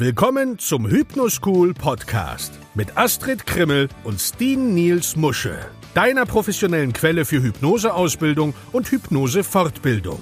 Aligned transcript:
Willkommen 0.00 0.60
zum 0.60 0.88
Hypnoschool 0.88 1.74
Podcast 1.74 2.52
mit 2.76 2.96
Astrid 2.96 3.44
Krimmel 3.48 3.88
und 4.04 4.20
Steen 4.20 4.72
Niels 4.72 5.16
Musche, 5.16 5.58
deiner 5.92 6.24
professionellen 6.24 6.92
Quelle 6.92 7.24
für 7.24 7.42
Hypnoseausbildung 7.42 8.54
und 8.70 8.92
Hypnosefortbildung. 8.92 10.20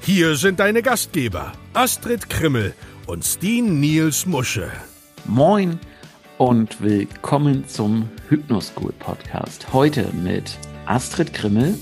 Hier 0.00 0.36
sind 0.36 0.58
deine 0.58 0.80
Gastgeber 0.80 1.52
Astrid 1.74 2.30
Krimmel 2.30 2.72
und 3.06 3.22
Steen 3.26 3.78
Niels 3.78 4.24
Musche. 4.24 4.70
Moin 5.26 5.78
und 6.38 6.82
willkommen 6.82 7.68
zum 7.68 8.08
Hypnoschool 8.30 8.94
Podcast. 9.00 9.70
Heute 9.74 10.08
mit 10.14 10.58
Astrid 10.86 11.34
Krimmel, 11.34 11.74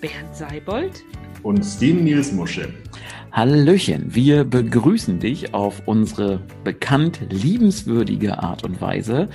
Bernd 0.00 0.34
Seibold 0.34 1.04
und 1.42 1.62
Steen 1.62 2.04
Niels 2.04 2.32
Musche. 2.32 2.72
Hallöchen, 3.32 4.14
wir 4.14 4.44
begrüßen 4.44 5.18
dich 5.18 5.54
auf 5.54 5.82
unsere 5.86 6.40
bekannt 6.62 7.20
liebenswürdige 7.30 8.42
Art 8.42 8.64
und 8.64 8.80
Weise 8.80 9.28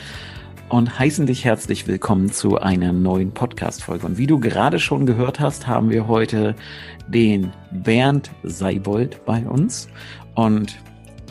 und 0.69 0.99
heißen 0.99 1.25
dich 1.25 1.45
herzlich 1.45 1.87
willkommen 1.87 2.31
zu 2.31 2.59
einer 2.59 2.93
neuen 2.93 3.31
Podcast-Folge. 3.31 4.05
Und 4.05 4.17
wie 4.17 4.27
du 4.27 4.39
gerade 4.39 4.79
schon 4.79 5.05
gehört 5.05 5.39
hast, 5.39 5.67
haben 5.67 5.89
wir 5.89 6.07
heute 6.07 6.55
den 7.07 7.51
Bernd 7.71 8.31
Seibold 8.43 9.25
bei 9.25 9.45
uns. 9.45 9.89
Und 10.35 10.77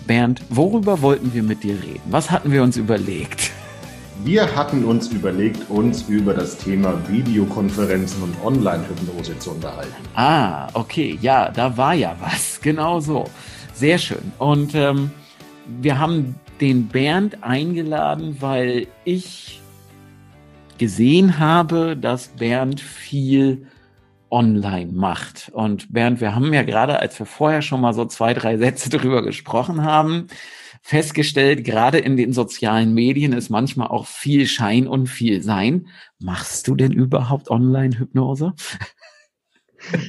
Bernd, 0.06 0.42
worüber 0.50 1.02
wollten 1.02 1.32
wir 1.34 1.42
mit 1.42 1.62
dir 1.62 1.74
reden? 1.82 2.02
Was 2.10 2.30
hatten 2.30 2.50
wir 2.50 2.62
uns 2.62 2.76
überlegt? 2.76 3.52
Wir 4.24 4.54
hatten 4.56 4.84
uns 4.84 5.08
überlegt, 5.08 5.70
uns 5.70 6.02
über 6.08 6.34
das 6.34 6.58
Thema 6.58 7.08
Videokonferenzen 7.08 8.22
und 8.22 8.34
Online-Hypnose 8.44 9.38
zu 9.38 9.52
unterhalten. 9.52 9.94
Ah, 10.14 10.68
okay, 10.74 11.16
ja, 11.22 11.50
da 11.50 11.76
war 11.76 11.94
ja 11.94 12.16
was. 12.20 12.60
Genau 12.68 12.98
so. 13.00 13.24
Sehr 13.72 13.96
schön. 13.98 14.32
Und 14.38 14.74
ähm, 14.74 15.10
wir 15.80 15.98
haben 15.98 16.34
den 16.60 16.88
Bernd 16.88 17.42
eingeladen, 17.42 18.36
weil 18.40 18.88
ich 19.04 19.62
gesehen 20.76 21.38
habe, 21.38 21.96
dass 21.96 22.28
Bernd 22.28 22.80
viel 22.80 23.66
online 24.30 24.92
macht. 24.92 25.50
Und 25.52 25.92
Bernd, 25.92 26.20
wir 26.20 26.34
haben 26.34 26.52
ja 26.52 26.62
gerade, 26.62 26.98
als 26.98 27.18
wir 27.18 27.26
vorher 27.26 27.62
schon 27.62 27.80
mal 27.80 27.94
so 27.94 28.04
zwei, 28.04 28.34
drei 28.34 28.58
Sätze 28.58 28.90
drüber 28.90 29.22
gesprochen 29.22 29.84
haben, 29.84 30.26
festgestellt, 30.88 31.64
gerade 31.64 31.98
in 31.98 32.16
den 32.16 32.32
sozialen 32.32 32.94
Medien 32.94 33.34
ist 33.34 33.50
manchmal 33.50 33.88
auch 33.88 34.06
viel 34.06 34.46
Schein 34.46 34.86
und 34.86 35.06
viel 35.06 35.42
Sein. 35.42 35.88
Machst 36.18 36.66
du 36.66 36.74
denn 36.76 36.92
überhaupt 36.92 37.50
Online-Hypnose? 37.50 38.54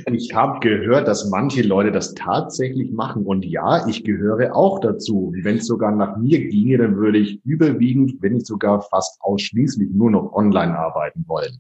Ich 0.09 0.33
habe 0.33 0.61
gehört, 0.61 1.09
dass 1.09 1.29
manche 1.29 1.63
Leute 1.63 1.91
das 1.91 2.13
tatsächlich 2.13 2.91
machen. 2.91 3.25
Und 3.25 3.45
ja, 3.45 3.85
ich 3.87 4.05
gehöre 4.05 4.55
auch 4.55 4.79
dazu. 4.79 5.33
Wenn 5.43 5.57
es 5.57 5.67
sogar 5.67 5.91
nach 5.91 6.15
mir 6.15 6.47
ginge, 6.47 6.77
dann 6.77 6.95
würde 6.95 7.17
ich 7.17 7.43
überwiegend, 7.43 8.13
wenn 8.21 8.35
nicht 8.35 8.47
sogar 8.47 8.81
fast 8.81 9.21
ausschließlich 9.21 9.89
nur 9.91 10.11
noch 10.11 10.31
online 10.31 10.79
arbeiten 10.79 11.25
wollen. 11.27 11.59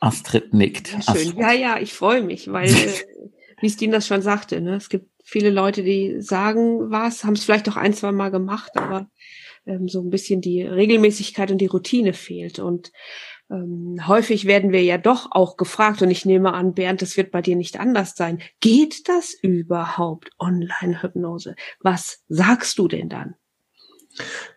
Astrid 0.00 0.54
nickt. 0.54 0.92
Ja, 0.92 1.02
schön. 1.02 1.14
Astrid. 1.14 1.38
Ja, 1.38 1.52
ja, 1.52 1.78
ich 1.78 1.92
freue 1.92 2.22
mich, 2.22 2.50
weil, 2.50 2.68
äh, 2.70 2.92
wie 3.60 3.68
Steen 3.68 3.92
das 3.92 4.06
schon 4.06 4.22
sagte, 4.22 4.62
ne, 4.62 4.76
es 4.76 4.88
gibt 4.88 5.10
viele 5.28 5.50
Leute, 5.50 5.82
die 5.82 6.22
sagen 6.22 6.90
was, 6.90 7.22
haben 7.22 7.34
es 7.34 7.44
vielleicht 7.44 7.68
auch 7.68 7.76
ein, 7.76 7.92
zwei 7.92 8.12
Mal 8.12 8.30
gemacht, 8.30 8.72
aber 8.76 9.10
ähm, 9.66 9.86
so 9.86 10.00
ein 10.00 10.08
bisschen 10.08 10.40
die 10.40 10.62
Regelmäßigkeit 10.62 11.50
und 11.50 11.58
die 11.58 11.66
Routine 11.66 12.14
fehlt. 12.14 12.58
Und 12.58 12.92
ähm, 13.50 13.98
häufig 14.06 14.46
werden 14.46 14.72
wir 14.72 14.82
ja 14.82 14.96
doch 14.96 15.28
auch 15.30 15.58
gefragt, 15.58 16.00
und 16.00 16.10
ich 16.10 16.24
nehme 16.24 16.54
an, 16.54 16.72
Bernd, 16.72 17.02
das 17.02 17.18
wird 17.18 17.30
bei 17.30 17.42
dir 17.42 17.56
nicht 17.56 17.78
anders 17.78 18.14
sein. 18.16 18.40
Geht 18.60 19.06
das 19.08 19.34
überhaupt, 19.34 20.30
Online-Hypnose? 20.38 21.56
Was 21.80 22.24
sagst 22.28 22.78
du 22.78 22.88
denn 22.88 23.10
dann? 23.10 23.34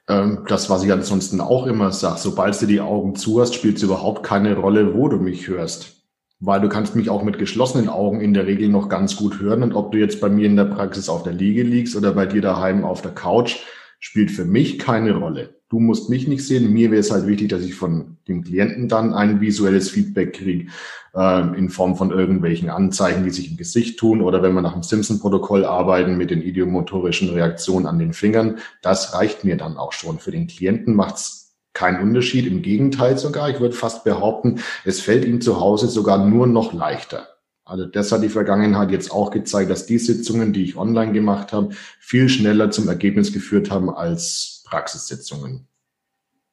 Ähm, 0.07 0.45
das, 0.47 0.69
was 0.69 0.85
ich 0.85 0.91
ansonsten 0.91 1.41
auch 1.41 1.67
immer 1.67 1.91
sage, 1.91 2.17
sobald 2.17 2.59
du 2.61 2.65
die 2.65 2.79
Augen 2.79 3.15
zu 3.15 3.41
hast, 3.41 3.55
spielt 3.55 3.75
es 3.75 3.83
überhaupt 3.83 4.23
keine 4.23 4.55
Rolle, 4.55 4.95
wo 4.95 5.09
du 5.09 5.17
mich 5.17 5.49
hörst 5.49 6.00
weil 6.41 6.59
du 6.59 6.69
kannst 6.69 6.95
mich 6.95 7.09
auch 7.09 7.23
mit 7.23 7.37
geschlossenen 7.37 7.87
Augen 7.87 8.19
in 8.19 8.33
der 8.33 8.47
Regel 8.47 8.67
noch 8.67 8.89
ganz 8.89 9.15
gut 9.15 9.39
hören. 9.39 9.61
Und 9.61 9.73
ob 9.73 9.91
du 9.91 9.99
jetzt 9.99 10.19
bei 10.19 10.27
mir 10.27 10.47
in 10.47 10.55
der 10.55 10.65
Praxis 10.65 11.07
auf 11.07 11.23
der 11.23 11.33
Liege 11.33 11.61
liegst 11.63 11.95
oder 11.95 12.11
bei 12.13 12.25
dir 12.25 12.41
daheim 12.41 12.83
auf 12.83 13.01
der 13.01 13.11
Couch, 13.11 13.57
spielt 13.99 14.31
für 14.31 14.45
mich 14.45 14.79
keine 14.79 15.13
Rolle. 15.13 15.55
Du 15.69 15.79
musst 15.79 16.09
mich 16.09 16.27
nicht 16.27 16.45
sehen. 16.45 16.73
Mir 16.73 16.89
wäre 16.89 16.99
es 16.99 17.11
halt 17.11 17.27
wichtig, 17.27 17.49
dass 17.49 17.61
ich 17.61 17.75
von 17.75 18.17
dem 18.27 18.43
Klienten 18.43 18.89
dann 18.89 19.13
ein 19.13 19.39
visuelles 19.39 19.89
Feedback 19.91 20.33
kriege 20.33 20.71
äh, 21.15 21.57
in 21.57 21.69
Form 21.69 21.95
von 21.95 22.11
irgendwelchen 22.11 22.69
Anzeichen, 22.69 23.23
die 23.23 23.29
sich 23.29 23.51
im 23.51 23.57
Gesicht 23.57 23.99
tun 23.99 24.21
oder 24.21 24.41
wenn 24.41 24.53
wir 24.53 24.61
nach 24.61 24.73
dem 24.73 24.83
Simpson-Protokoll 24.83 25.63
arbeiten 25.63 26.17
mit 26.17 26.31
den 26.31 26.41
idiomotorischen 26.41 27.29
Reaktionen 27.29 27.85
an 27.85 27.99
den 27.99 28.13
Fingern. 28.13 28.57
Das 28.81 29.13
reicht 29.13 29.43
mir 29.43 29.57
dann 29.57 29.77
auch 29.77 29.93
schon. 29.93 30.17
Für 30.19 30.31
den 30.31 30.47
Klienten 30.47 30.95
macht's 30.95 31.40
kein 31.73 32.01
Unterschied, 32.01 32.47
im 32.47 32.61
Gegenteil 32.61 33.17
sogar. 33.17 33.49
Ich 33.49 33.59
würde 33.59 33.75
fast 33.75 34.03
behaupten, 34.03 34.59
es 34.85 34.99
fällt 35.01 35.25
ihm 35.25 35.41
zu 35.41 35.59
Hause 35.59 35.87
sogar 35.87 36.25
nur 36.25 36.47
noch 36.47 36.73
leichter. 36.73 37.27
Also 37.63 37.85
das 37.85 38.11
hat 38.11 38.23
die 38.23 38.29
Vergangenheit 38.29 38.91
jetzt 38.91 39.11
auch 39.11 39.31
gezeigt, 39.31 39.71
dass 39.71 39.85
die 39.85 39.97
Sitzungen, 39.97 40.51
die 40.51 40.63
ich 40.63 40.75
online 40.75 41.13
gemacht 41.13 41.53
habe, 41.53 41.69
viel 41.99 42.27
schneller 42.27 42.71
zum 42.71 42.87
Ergebnis 42.89 43.31
geführt 43.31 43.71
haben 43.71 43.89
als 43.89 44.63
Praxissitzungen. 44.67 45.67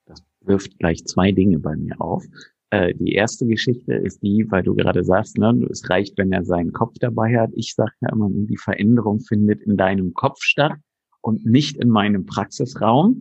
Das 0.06 0.22
wirft 0.42 0.78
gleich 0.78 1.04
zwei 1.06 1.32
Dinge 1.32 1.58
bei 1.58 1.74
mir 1.76 2.00
auf. 2.00 2.24
Äh, 2.70 2.94
die 2.94 3.14
erste 3.14 3.46
Geschichte 3.46 3.94
ist 3.94 4.22
die, 4.22 4.46
weil 4.50 4.62
du 4.62 4.74
gerade 4.74 5.02
sagst, 5.02 5.38
ne, 5.38 5.66
es 5.70 5.88
reicht, 5.88 6.18
wenn 6.18 6.32
er 6.32 6.44
seinen 6.44 6.72
Kopf 6.72 6.94
dabei 7.00 7.38
hat. 7.38 7.50
Ich 7.54 7.74
sage 7.74 7.92
ja 8.00 8.10
immer, 8.12 8.28
die 8.30 8.58
Veränderung 8.58 9.20
findet 9.20 9.62
in 9.62 9.76
deinem 9.76 10.14
Kopf 10.14 10.42
statt 10.42 10.78
und 11.20 11.46
nicht 11.46 11.78
in 11.78 11.88
meinem 11.88 12.26
Praxisraum. 12.26 13.20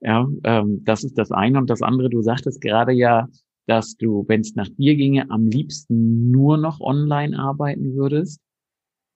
Ja, 0.00 0.26
ähm, 0.44 0.82
das 0.84 1.04
ist 1.04 1.18
das 1.18 1.30
eine. 1.30 1.58
Und 1.58 1.70
das 1.70 1.82
andere, 1.82 2.08
du 2.10 2.22
sagtest 2.22 2.60
gerade 2.60 2.92
ja, 2.92 3.28
dass 3.66 3.96
du, 3.96 4.24
wenn 4.28 4.40
es 4.40 4.54
nach 4.54 4.68
dir 4.68 4.96
ginge, 4.96 5.30
am 5.30 5.46
liebsten 5.46 6.30
nur 6.30 6.56
noch 6.56 6.80
online 6.80 7.38
arbeiten 7.38 7.94
würdest. 7.94 8.40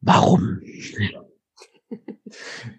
Warum? 0.00 0.60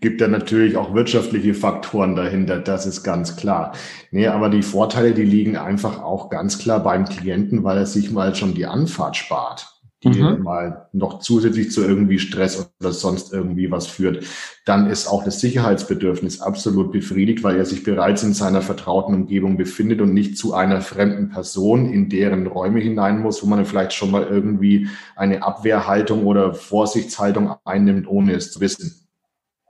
Gibt 0.02 0.22
da 0.22 0.28
natürlich 0.28 0.76
auch 0.76 0.94
wirtschaftliche 0.94 1.54
Faktoren 1.54 2.16
dahinter, 2.16 2.60
das 2.60 2.86
ist 2.86 3.04
ganz 3.04 3.38
klar. 3.38 3.74
Nee, 4.12 4.28
aber 4.28 4.50
die 4.50 4.62
Vorteile, 4.62 5.14
die 5.14 5.24
liegen 5.24 5.56
einfach 5.56 6.02
auch 6.02 6.30
ganz 6.30 6.60
klar 6.60 6.84
beim 6.84 7.06
Klienten, 7.06 7.64
weil 7.64 7.78
er 7.78 7.86
sich 7.86 8.12
mal 8.12 8.36
schon 8.36 8.54
die 8.54 8.66
Anfahrt 8.66 9.16
spart 9.16 9.75
die 10.12 10.22
mhm. 10.22 10.44
mal 10.44 10.88
noch 10.94 11.20
zusätzlich 11.20 11.72
zu 11.72 11.84
irgendwie 11.84 12.20
Stress 12.20 12.72
oder 12.80 12.92
sonst 12.92 13.34
irgendwie 13.34 13.72
was 13.72 13.88
führt, 13.88 14.26
dann 14.66 14.90
ist 14.90 15.08
auch 15.08 15.24
das 15.24 15.40
Sicherheitsbedürfnis 15.40 16.42
absolut 16.42 16.92
befriedigt, 16.92 17.44
weil 17.44 17.58
er 17.58 17.66
sich 17.66 17.84
bereits 17.84 18.24
in 18.24 18.34
seiner 18.34 18.62
vertrauten 18.62 19.14
Umgebung 19.14 19.58
befindet 19.58 20.02
und 20.02 20.14
nicht 20.14 20.38
zu 20.38 20.54
einer 20.54 20.82
fremden 20.82 21.30
Person 21.30 21.92
in 21.92 22.10
deren 22.10 22.48
Räume 22.48 22.80
hinein 22.80 23.20
muss, 23.20 23.44
wo 23.44 23.48
man 23.48 23.66
vielleicht 23.66 23.94
schon 23.94 24.12
mal 24.12 24.24
irgendwie 24.24 24.88
eine 25.16 25.44
Abwehrhaltung 25.44 26.26
oder 26.26 26.54
Vorsichtshaltung 26.54 27.56
einnimmt, 27.66 28.08
ohne 28.08 28.34
es 28.34 28.52
zu 28.52 28.62
wissen. 28.62 29.08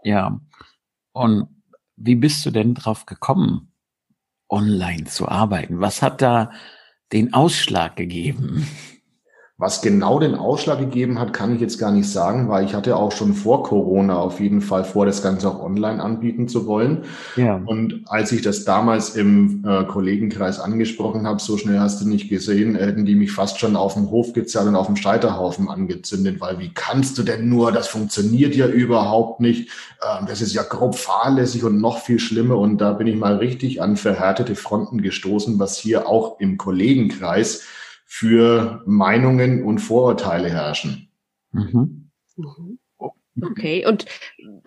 Ja. 0.03 0.39
Und 1.13 1.47
wie 1.95 2.15
bist 2.15 2.45
du 2.45 2.51
denn 2.51 2.73
drauf 2.73 3.05
gekommen, 3.05 3.71
online 4.49 5.05
zu 5.05 5.27
arbeiten? 5.27 5.79
Was 5.79 6.01
hat 6.01 6.21
da 6.21 6.51
den 7.11 7.33
Ausschlag 7.33 7.95
gegeben? 7.95 8.67
Was 9.57 9.81
genau 9.81 10.19
den 10.19 10.35
Ausschlag 10.35 10.79
gegeben 10.79 11.17
hat, 11.17 11.31
kann 11.31 11.55
ich 11.55 11.61
jetzt 11.61 11.79
gar 11.79 11.89
nicht 11.89 12.09
sagen, 12.09 12.49
weil 12.49 12.65
ich 12.65 12.73
hatte 12.73 12.97
auch 12.97 13.13
schon 13.13 13.33
vor 13.33 13.63
Corona 13.63 14.17
auf 14.17 14.41
jeden 14.41 14.59
Fall 14.59 14.83
vor, 14.83 15.05
das 15.05 15.23
Ganze 15.23 15.47
auch 15.47 15.63
online 15.63 16.03
anbieten 16.03 16.49
zu 16.49 16.67
wollen. 16.67 17.05
Ja. 17.37 17.61
Und 17.65 18.01
als 18.07 18.33
ich 18.33 18.41
das 18.41 18.65
damals 18.65 19.15
im 19.15 19.63
äh, 19.65 19.85
Kollegenkreis 19.85 20.59
angesprochen 20.59 21.25
habe, 21.25 21.41
so 21.41 21.55
schnell 21.57 21.79
hast 21.79 22.01
du 22.01 22.05
nicht 22.09 22.27
gesehen, 22.27 22.75
hätten 22.75 23.05
die 23.05 23.15
mich 23.15 23.31
fast 23.31 23.57
schon 23.57 23.77
auf 23.77 23.93
dem 23.93 24.11
Hof 24.11 24.33
gezerrt 24.33 24.67
und 24.67 24.75
auf 24.75 24.87
dem 24.87 24.97
Scheiterhaufen 24.97 25.69
angezündet, 25.69 26.41
weil 26.41 26.59
wie 26.59 26.73
kannst 26.73 27.17
du 27.17 27.23
denn 27.23 27.47
nur, 27.47 27.71
das 27.71 27.87
funktioniert 27.87 28.57
ja 28.57 28.67
überhaupt 28.67 29.39
nicht, 29.39 29.69
ähm, 30.03 30.25
das 30.27 30.41
ist 30.41 30.53
ja 30.53 30.63
grob 30.63 30.95
fahrlässig 30.95 31.63
und 31.63 31.79
noch 31.79 31.99
viel 31.99 32.19
schlimmer. 32.19 32.57
Und 32.57 32.79
da 32.79 32.91
bin 32.91 33.07
ich 33.07 33.15
mal 33.15 33.37
richtig 33.37 33.81
an 33.81 33.95
verhärtete 33.95 34.55
Fronten 34.55 35.01
gestoßen, 35.01 35.57
was 35.59 35.77
hier 35.77 36.09
auch 36.09 36.41
im 36.41 36.57
Kollegenkreis 36.57 37.63
für 38.05 38.83
Meinungen 38.85 39.63
und 39.63 39.79
Vorurteile 39.79 40.49
herrschen. 40.49 41.09
Mhm. 41.51 42.11
mhm. 42.37 42.79
Okay, 43.41 43.85
und 43.85 44.05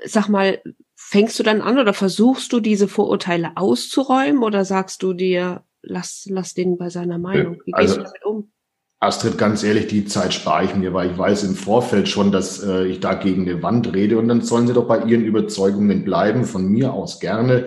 sag 0.05 0.29
mal, 0.29 0.61
fängst 0.95 1.39
du 1.39 1.43
dann 1.43 1.63
an 1.63 1.79
oder 1.79 1.95
versuchst 1.95 2.53
du 2.53 2.61
diese 2.61 2.87
Vorurteile 2.87 3.53
auszuräumen 3.57 4.43
oder 4.43 4.67
sagst 4.67 5.03
du 5.03 5.15
dir, 5.15 5.65
lass, 5.81 6.27
lass 6.29 6.53
den 6.53 6.77
bei 6.77 6.91
seiner 6.91 7.19
Meinung? 7.19 7.55
Wie 7.65 7.73
gehst 7.73 7.75
also, 7.75 7.97
du 7.97 8.03
damit 8.03 8.25
um? 8.27 8.53
Astrid, 9.01 9.39
ganz 9.39 9.63
ehrlich, 9.63 9.87
die 9.87 10.07
Zeit 10.07 10.35
spare 10.35 10.65
ich 10.65 10.75
mir, 10.75 10.93
weil 10.93 11.13
ich 11.13 11.17
weiß 11.17 11.45
im 11.45 11.55
Vorfeld 11.55 12.09
schon, 12.09 12.33
dass 12.33 12.63
äh, 12.63 12.85
ich 12.87 12.99
da 12.99 13.15
gegen 13.15 13.49
eine 13.49 13.63
Wand 13.63 13.95
rede 13.95 14.19
und 14.19 14.27
dann 14.27 14.43
sollen 14.43 14.67
sie 14.67 14.75
doch 14.75 14.89
bei 14.89 15.05
ihren 15.05 15.25
Überzeugungen 15.25 16.05
bleiben, 16.05 16.45
von 16.45 16.67
mir 16.67 16.93
aus 16.93 17.21
gerne. 17.21 17.67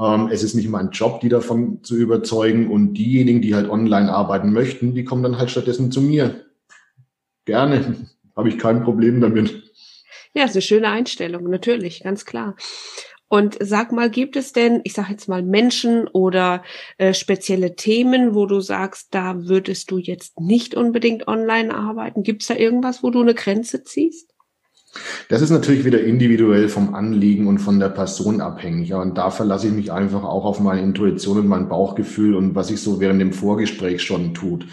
Ähm, 0.00 0.28
es 0.32 0.42
ist 0.42 0.54
nicht 0.54 0.68
mein 0.68 0.90
Job, 0.90 1.20
die 1.20 1.28
davon 1.28 1.84
zu 1.84 1.96
überzeugen. 1.96 2.70
Und 2.70 2.94
diejenigen, 2.94 3.42
die 3.42 3.54
halt 3.54 3.68
online 3.68 4.12
arbeiten 4.12 4.52
möchten, 4.52 4.94
die 4.94 5.04
kommen 5.04 5.22
dann 5.22 5.38
halt 5.38 5.50
stattdessen 5.50 5.92
zu 5.92 6.00
mir. 6.00 6.46
Gerne. 7.44 8.08
Habe 8.36 8.48
ich 8.48 8.58
kein 8.58 8.82
Problem 8.82 9.20
damit. 9.20 9.62
Ja, 10.32 10.44
ist 10.44 10.52
eine 10.52 10.62
schöne 10.62 10.88
Einstellung, 10.88 11.50
natürlich, 11.50 12.02
ganz 12.04 12.24
klar. 12.24 12.54
Und 13.28 13.56
sag 13.60 13.92
mal, 13.92 14.10
gibt 14.10 14.36
es 14.36 14.52
denn, 14.52 14.80
ich 14.84 14.92
sage 14.92 15.10
jetzt 15.12 15.28
mal 15.28 15.42
Menschen 15.42 16.08
oder 16.08 16.64
äh, 16.98 17.14
spezielle 17.14 17.76
Themen, 17.76 18.34
wo 18.34 18.46
du 18.46 18.60
sagst, 18.60 19.08
da 19.14 19.46
würdest 19.46 19.90
du 19.90 19.98
jetzt 19.98 20.40
nicht 20.40 20.74
unbedingt 20.74 21.28
online 21.28 21.74
arbeiten? 21.74 22.22
Gibt 22.22 22.42
es 22.42 22.48
da 22.48 22.54
irgendwas, 22.54 23.02
wo 23.02 23.10
du 23.10 23.20
eine 23.20 23.34
Grenze 23.34 23.84
ziehst? 23.84 24.29
Das 25.28 25.42
ist 25.42 25.50
natürlich 25.50 25.84
wieder 25.84 26.02
individuell 26.02 26.68
vom 26.68 26.94
Anliegen 26.94 27.46
und 27.46 27.58
von 27.58 27.78
der 27.78 27.90
Person 27.90 28.40
abhängig. 28.40 28.92
Und 28.92 29.16
da 29.16 29.30
verlasse 29.30 29.68
ich 29.68 29.72
mich 29.72 29.92
einfach 29.92 30.24
auch 30.24 30.44
auf 30.44 30.58
meine 30.58 30.82
Intuition 30.82 31.38
und 31.38 31.46
mein 31.46 31.68
Bauchgefühl 31.68 32.34
und 32.34 32.54
was 32.54 32.68
sich 32.68 32.80
so 32.80 33.00
während 33.00 33.20
dem 33.20 33.32
Vorgespräch 33.32 34.02
schon 34.02 34.34
tut. 34.34 34.66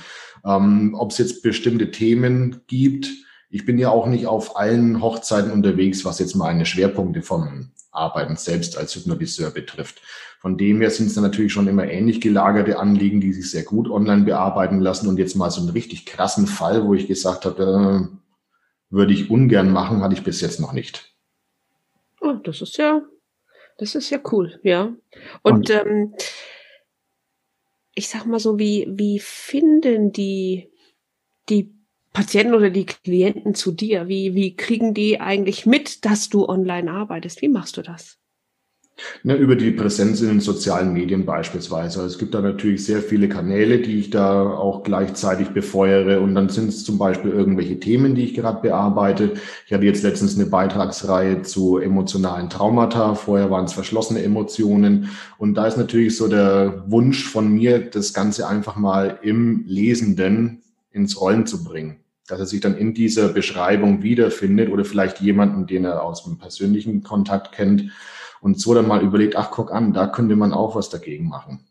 Ähm, 0.44 0.96
Ob 0.98 1.12
es 1.12 1.20
jetzt 1.20 1.44
bestimmte 1.44 1.92
Themen 1.92 2.62
gibt, 2.68 3.10
ich 3.50 3.66
bin 3.66 3.78
ja 3.78 3.90
auch 3.90 4.08
nicht 4.08 4.26
auf 4.26 4.58
allen 4.58 5.02
Hochzeiten 5.02 5.52
unterwegs, 5.52 6.04
was 6.04 6.20
jetzt 6.20 6.36
meine 6.36 6.66
Schwerpunkte 6.66 7.22
vom 7.22 7.70
Arbeiten 7.92 8.36
selbst 8.36 8.78
als 8.78 8.96
Hypnotiseur 8.96 9.52
betrifft. 9.52 10.02
Von 10.40 10.58
dem 10.58 10.82
her 10.82 10.92
sind 10.92 11.08
es 11.08 11.16
natürlich 11.16 11.54
schon 11.54 11.68
immer 11.68 11.88
ähnlich 11.88 12.22
gelagerte 12.22 12.80
Anliegen, 12.80 13.22
die 13.22 13.34
sich 13.34 13.50
sehr 13.50 13.64
gut 13.64 13.90
online 13.90 14.24
bearbeiten 14.24 14.80
lassen. 14.80 15.08
Und 15.08 15.18
jetzt 15.18 15.36
mal 15.36 15.50
so 15.50 15.62
einen 15.62 15.70
richtig 15.70 16.06
krassen 16.06 16.48
Fall, 16.48 16.86
wo 16.86 16.94
ich 16.94 17.08
gesagt 17.08 17.46
habe, 17.46 18.10
äh, 18.12 18.18
würde 18.90 19.14
ich 19.14 19.30
ungern 19.30 19.72
machen, 19.72 20.02
hatte 20.02 20.16
ich 20.16 20.24
bis 20.24 20.42
jetzt 20.42 20.60
noch 20.60 20.74
nicht. 20.74 21.14
Oh, 22.22 22.34
das 22.34 22.62
ist 22.62 22.78
ja, 22.78 23.02
das 23.78 23.96
ist 23.96 24.10
ja 24.10 24.20
cool, 24.32 24.60
ja. 24.64 24.94
Und, 25.44 25.54
Und 25.54 25.70
ähm, 25.70 26.16
ich 27.94 28.10
sag 28.10 28.26
mal 28.26 28.40
so, 28.40 28.60
wie, 28.60 28.88
wie 28.90 29.20
finden 29.20 30.12
die, 30.12 30.72
die 31.50 31.74
Patienten 32.14 32.56
oder 32.56 32.70
die 32.70 32.86
Klienten 32.86 33.56
zu 33.56 33.72
dir? 33.72 34.08
Wie, 34.08 34.34
wie 34.36 34.56
kriegen 34.56 34.94
die 34.94 35.20
eigentlich 35.20 35.66
mit, 35.66 36.06
dass 36.06 36.30
du 36.30 36.48
online 36.48 36.92
arbeitest? 36.92 37.42
Wie 37.42 37.50
machst 37.50 37.78
du 37.78 37.82
das? 37.82 38.20
Ne, 39.22 39.36
über 39.36 39.56
die 39.56 39.72
Präsenz 39.72 40.22
in 40.22 40.28
den 40.28 40.40
sozialen 40.40 40.92
Medien 40.92 41.26
beispielsweise. 41.26 42.02
Also 42.02 42.14
es 42.14 42.18
gibt 42.18 42.34
da 42.34 42.42
natürlich 42.42 42.84
sehr 42.84 43.02
viele 43.02 43.30
Kanäle, 43.30 43.80
die 43.80 44.00
ich 44.00 44.10
da 44.10 44.42
auch 44.42 44.84
gleichzeitig 44.84 45.50
befeuere. 45.50 46.20
Und 46.20 46.34
dann 46.34 46.50
sind 46.50 46.70
es 46.70 46.84
zum 46.84 46.98
Beispiel 46.98 47.32
irgendwelche 47.32 47.80
Themen, 47.80 48.16
die 48.16 48.24
ich 48.24 48.34
gerade 48.34 48.62
bearbeite. 48.62 49.34
Ich 49.68 49.74
hatte 49.74 49.86
jetzt 49.86 50.02
letztens 50.02 50.36
eine 50.36 50.48
Beitragsreihe 50.48 51.44
zu 51.44 51.78
emotionalen 51.78 52.50
Traumata. 52.50 53.14
Vorher 53.14 53.52
waren 53.52 53.66
es 53.66 53.74
verschlossene 53.74 54.24
Emotionen. 54.24 55.10
Und 55.38 55.54
da 55.54 55.68
ist 55.68 55.78
natürlich 55.78 56.18
so 56.18 56.28
der 56.28 56.84
Wunsch 56.88 57.24
von 57.28 57.52
mir, 57.52 57.80
das 57.80 58.14
Ganze 58.14 58.48
einfach 58.48 58.78
mal 58.78 59.20
im 59.22 59.64
Lesenden 59.68 60.64
ins 60.92 61.22
Rollen 61.22 61.46
zu 61.46 61.64
bringen 61.64 61.98
dass 62.30 62.42
er 62.42 62.46
sich 62.46 62.60
dann 62.60 62.78
in 62.78 62.94
dieser 62.94 63.30
Beschreibung 63.30 64.04
wiederfindet 64.04 64.70
oder 64.70 64.84
vielleicht 64.84 65.22
jemanden, 65.22 65.66
den 65.66 65.86
er 65.86 66.04
aus 66.04 66.26
dem 66.26 66.38
persönlichen 66.38 67.02
Kontakt 67.02 67.54
kennt 67.54 67.90
und 68.42 68.60
so 68.60 68.74
dann 68.74 68.88
mal 68.88 69.02
überlegt, 69.02 69.36
ach, 69.36 69.52
guck 69.52 69.72
an, 69.72 69.94
da 69.94 70.08
könnte 70.08 70.36
man 70.36 70.54
auch 70.54 70.76
was 70.76 70.90
dagegen 70.90 71.28
machen. 71.28 71.68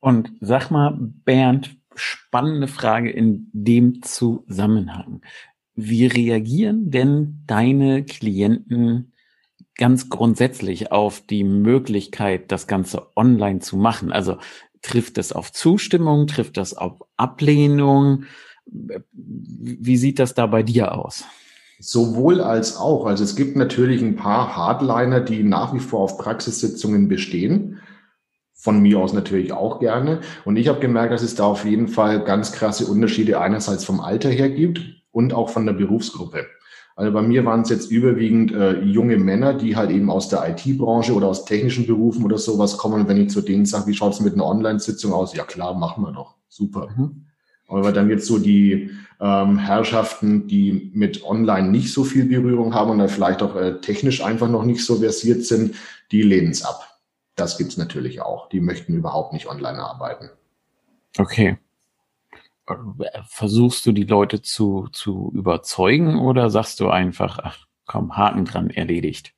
Und 0.00 0.32
sag 0.40 0.70
mal, 0.70 0.96
Bernd, 0.98 1.76
spannende 1.94 2.68
Frage 2.68 3.10
in 3.10 3.48
dem 3.52 4.02
Zusammenhang. 4.02 5.22
Wie 5.74 6.06
reagieren 6.06 6.90
denn 6.90 7.42
deine 7.46 8.04
Klienten 8.04 9.12
ganz 9.76 10.08
grundsätzlich 10.08 10.92
auf 10.92 11.20
die 11.20 11.44
Möglichkeit, 11.44 12.50
das 12.50 12.66
Ganze 12.66 13.16
online 13.16 13.60
zu 13.60 13.76
machen? 13.76 14.12
Also 14.12 14.38
trifft 14.80 15.18
es 15.18 15.32
auf 15.32 15.52
Zustimmung, 15.52 16.26
trifft 16.26 16.56
das 16.56 16.74
auf 16.74 17.02
Ablehnung? 17.16 18.24
Wie 18.64 19.96
sieht 19.96 20.18
das 20.18 20.34
da 20.34 20.46
bei 20.46 20.62
dir 20.62 20.94
aus? 20.94 21.24
Sowohl 21.78 22.40
als 22.40 22.76
auch. 22.76 23.06
Also 23.06 23.22
es 23.24 23.36
gibt 23.36 23.56
natürlich 23.56 24.02
ein 24.02 24.16
paar 24.16 24.56
Hardliner, 24.56 25.20
die 25.20 25.42
nach 25.42 25.74
wie 25.74 25.80
vor 25.80 26.00
auf 26.00 26.18
Praxissitzungen 26.18 27.08
bestehen. 27.08 27.80
Von 28.54 28.80
mir 28.80 28.98
aus 28.98 29.12
natürlich 29.12 29.52
auch 29.52 29.80
gerne. 29.80 30.20
Und 30.44 30.56
ich 30.56 30.68
habe 30.68 30.80
gemerkt, 30.80 31.12
dass 31.12 31.22
es 31.22 31.34
da 31.34 31.44
auf 31.44 31.64
jeden 31.64 31.88
Fall 31.88 32.24
ganz 32.24 32.52
krasse 32.52 32.86
Unterschiede 32.86 33.40
einerseits 33.40 33.84
vom 33.84 34.00
Alter 34.00 34.30
her 34.30 34.48
gibt 34.48 34.80
und 35.10 35.34
auch 35.34 35.50
von 35.50 35.66
der 35.66 35.74
Berufsgruppe. 35.74 36.46
Also 36.96 37.12
bei 37.12 37.20
mir 37.20 37.44
waren 37.44 37.60
es 37.60 37.68
jetzt 37.68 37.90
überwiegend 37.90 38.52
äh, 38.52 38.80
junge 38.80 39.18
Männer, 39.18 39.52
die 39.52 39.76
halt 39.76 39.90
eben 39.90 40.10
aus 40.10 40.30
der 40.30 40.48
IT-Branche 40.48 41.12
oder 41.12 41.28
aus 41.28 41.44
technischen 41.44 41.86
Berufen 41.86 42.24
oder 42.24 42.38
sowas 42.38 42.78
kommen. 42.78 43.02
Und 43.02 43.08
wenn 43.08 43.20
ich 43.20 43.28
zu 43.28 43.42
denen 43.42 43.66
sage, 43.66 43.86
wie 43.86 43.94
schaut's 43.94 44.20
mit 44.20 44.32
einer 44.32 44.46
Online-Sitzung 44.46 45.12
aus? 45.12 45.34
Ja 45.34 45.44
klar, 45.44 45.74
machen 45.74 46.02
wir 46.02 46.12
doch. 46.12 46.36
Super. 46.48 46.88
Mhm. 46.96 47.25
Aber 47.68 47.92
dann 47.92 48.10
jetzt 48.10 48.26
so 48.26 48.38
die 48.38 48.90
ähm, 49.20 49.58
Herrschaften, 49.58 50.46
die 50.46 50.90
mit 50.94 51.24
Online 51.24 51.68
nicht 51.68 51.92
so 51.92 52.04
viel 52.04 52.26
Berührung 52.26 52.74
haben 52.74 52.90
und 52.90 52.98
dann 52.98 53.08
vielleicht 53.08 53.42
auch 53.42 53.56
äh, 53.56 53.80
technisch 53.80 54.22
einfach 54.22 54.48
noch 54.48 54.64
nicht 54.64 54.84
so 54.84 54.96
versiert 54.96 55.44
sind, 55.44 55.74
die 56.12 56.22
lehnen 56.22 56.50
es 56.50 56.62
ab. 56.64 56.98
Das 57.34 57.58
gibt's 57.58 57.76
natürlich 57.76 58.20
auch. 58.20 58.48
Die 58.48 58.60
möchten 58.60 58.94
überhaupt 58.94 59.32
nicht 59.32 59.46
online 59.46 59.78
arbeiten. 59.78 60.30
Okay. 61.18 61.58
Versuchst 63.28 63.86
du 63.86 63.92
die 63.92 64.04
Leute 64.04 64.42
zu, 64.42 64.88
zu 64.92 65.30
überzeugen 65.34 66.18
oder 66.18 66.50
sagst 66.50 66.80
du 66.80 66.88
einfach, 66.88 67.38
ach 67.42 67.66
komm, 67.86 68.16
Haken 68.16 68.44
dran, 68.44 68.70
erledigt? 68.70 69.35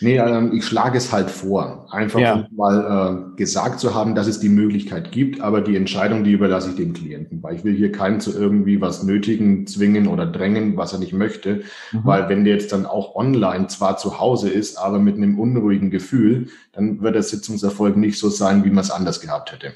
Nee, 0.00 0.18
ähm, 0.18 0.52
ich 0.52 0.64
schlage 0.64 0.96
es 0.98 1.12
halt 1.12 1.30
vor. 1.30 1.86
Einfach 1.90 2.20
ja. 2.20 2.46
mal 2.54 3.32
äh, 3.32 3.36
gesagt 3.36 3.80
zu 3.80 3.94
haben, 3.94 4.14
dass 4.14 4.26
es 4.26 4.40
die 4.40 4.48
Möglichkeit 4.48 5.10
gibt, 5.12 5.40
aber 5.40 5.60
die 5.60 5.76
Entscheidung, 5.76 6.24
die 6.24 6.32
überlasse 6.32 6.70
ich 6.70 6.76
dem 6.76 6.92
Klienten, 6.92 7.42
weil 7.42 7.56
ich 7.56 7.64
will 7.64 7.74
hier 7.74 7.92
keinen 7.92 8.20
zu 8.20 8.38
irgendwie 8.38 8.80
was 8.80 9.02
nötigen, 9.02 9.66
zwingen 9.66 10.06
oder 10.06 10.26
drängen, 10.26 10.76
was 10.76 10.92
er 10.92 10.98
nicht 10.98 11.12
möchte. 11.12 11.62
Mhm. 11.92 12.00
Weil 12.04 12.28
wenn 12.28 12.44
der 12.44 12.54
jetzt 12.54 12.72
dann 12.72 12.86
auch 12.86 13.14
online 13.16 13.66
zwar 13.68 13.96
zu 13.96 14.20
Hause 14.20 14.50
ist, 14.50 14.76
aber 14.76 14.98
mit 14.98 15.16
einem 15.16 15.38
unruhigen 15.38 15.90
Gefühl, 15.90 16.48
dann 16.72 17.00
wird 17.02 17.14
der 17.14 17.22
Sitzungserfolg 17.22 17.96
nicht 17.96 18.18
so 18.18 18.28
sein, 18.28 18.64
wie 18.64 18.70
man 18.70 18.84
es 18.84 18.90
anders 18.90 19.20
gehabt 19.20 19.52
hätte. 19.52 19.72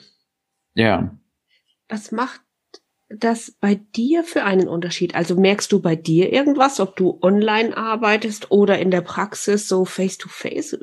Ja. 0.75 1.17
Was 1.89 2.13
macht 2.13 2.41
das 3.19 3.53
bei 3.61 3.81
dir 3.97 4.25
für 4.25 4.45
einen 4.45 4.69
Unterschied? 4.69 5.15
Also 5.15 5.37
merkst 5.37 5.71
du 5.73 5.81
bei 5.81 5.97
dir 5.97 6.33
irgendwas, 6.33 6.81
ob 6.81 6.97
du 6.97 7.19
online 7.23 7.77
arbeitest 7.77 8.51
oder 8.51 8.79
in 8.79 8.91
der 8.91 9.01
Praxis 9.01 9.69
so 9.69 9.85
face-to-face? 9.85 10.79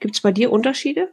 Gibt 0.00 0.16
es 0.16 0.20
bei 0.20 0.32
dir 0.32 0.52
Unterschiede? 0.52 1.08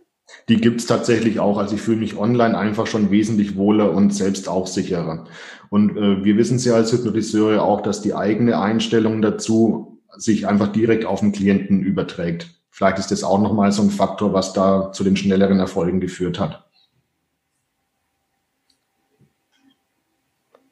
Die 0.49 0.57
gibt 0.57 0.81
es 0.81 0.87
tatsächlich 0.87 1.39
auch. 1.39 1.57
Also 1.57 1.75
ich 1.75 1.81
fühle 1.81 1.97
mich 1.97 2.17
online 2.17 2.57
einfach 2.57 2.87
schon 2.87 3.11
wesentlich 3.11 3.55
wohler 3.55 3.91
und 3.91 4.13
selbst 4.13 4.49
auch 4.49 4.67
sicherer. 4.67 5.25
Und 5.69 5.97
äh, 5.97 6.23
wir 6.23 6.37
wissen 6.37 6.57
es 6.57 6.65
ja 6.65 6.75
als 6.75 6.91
Hypnotiseure 6.91 7.61
auch, 7.61 7.81
dass 7.81 8.01
die 8.01 8.13
eigene 8.13 8.59
Einstellung 8.59 9.21
dazu 9.21 10.01
sich 10.17 10.47
einfach 10.47 10.69
direkt 10.69 11.05
auf 11.05 11.19
den 11.19 11.31
Klienten 11.31 11.81
überträgt. 11.81 12.55
Vielleicht 12.69 12.99
ist 12.99 13.11
das 13.11 13.23
auch 13.23 13.39
nochmal 13.39 13.71
so 13.71 13.81
ein 13.81 13.89
Faktor, 13.89 14.33
was 14.33 14.53
da 14.53 14.91
zu 14.91 15.03
den 15.03 15.15
schnelleren 15.15 15.59
Erfolgen 15.59 15.99
geführt 15.99 16.39
hat. 16.39 16.64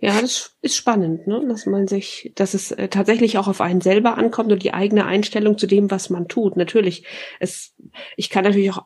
Ja, 0.03 0.19
das 0.19 0.57
ist 0.61 0.75
spannend, 0.75 1.27
ne? 1.27 1.45
dass 1.47 1.65
man 1.65 1.87
sich, 1.87 2.33
dass 2.35 2.53
es 2.53 2.71
äh, 2.71 2.89
tatsächlich 2.89 3.37
auch 3.37 3.47
auf 3.47 3.61
einen 3.61 3.79
selber 3.79 4.17
ankommt 4.17 4.51
und 4.51 4.61
die 4.61 4.73
eigene 4.73 5.05
Einstellung 5.05 5.57
zu 5.57 5.65
dem, 5.65 5.89
was 5.91 6.09
man 6.09 6.27
tut. 6.27 6.57
Natürlich, 6.57 7.05
es, 7.39 7.73
ich 8.17 8.29
kann 8.29 8.43
natürlich 8.43 8.71
auch 8.71 8.83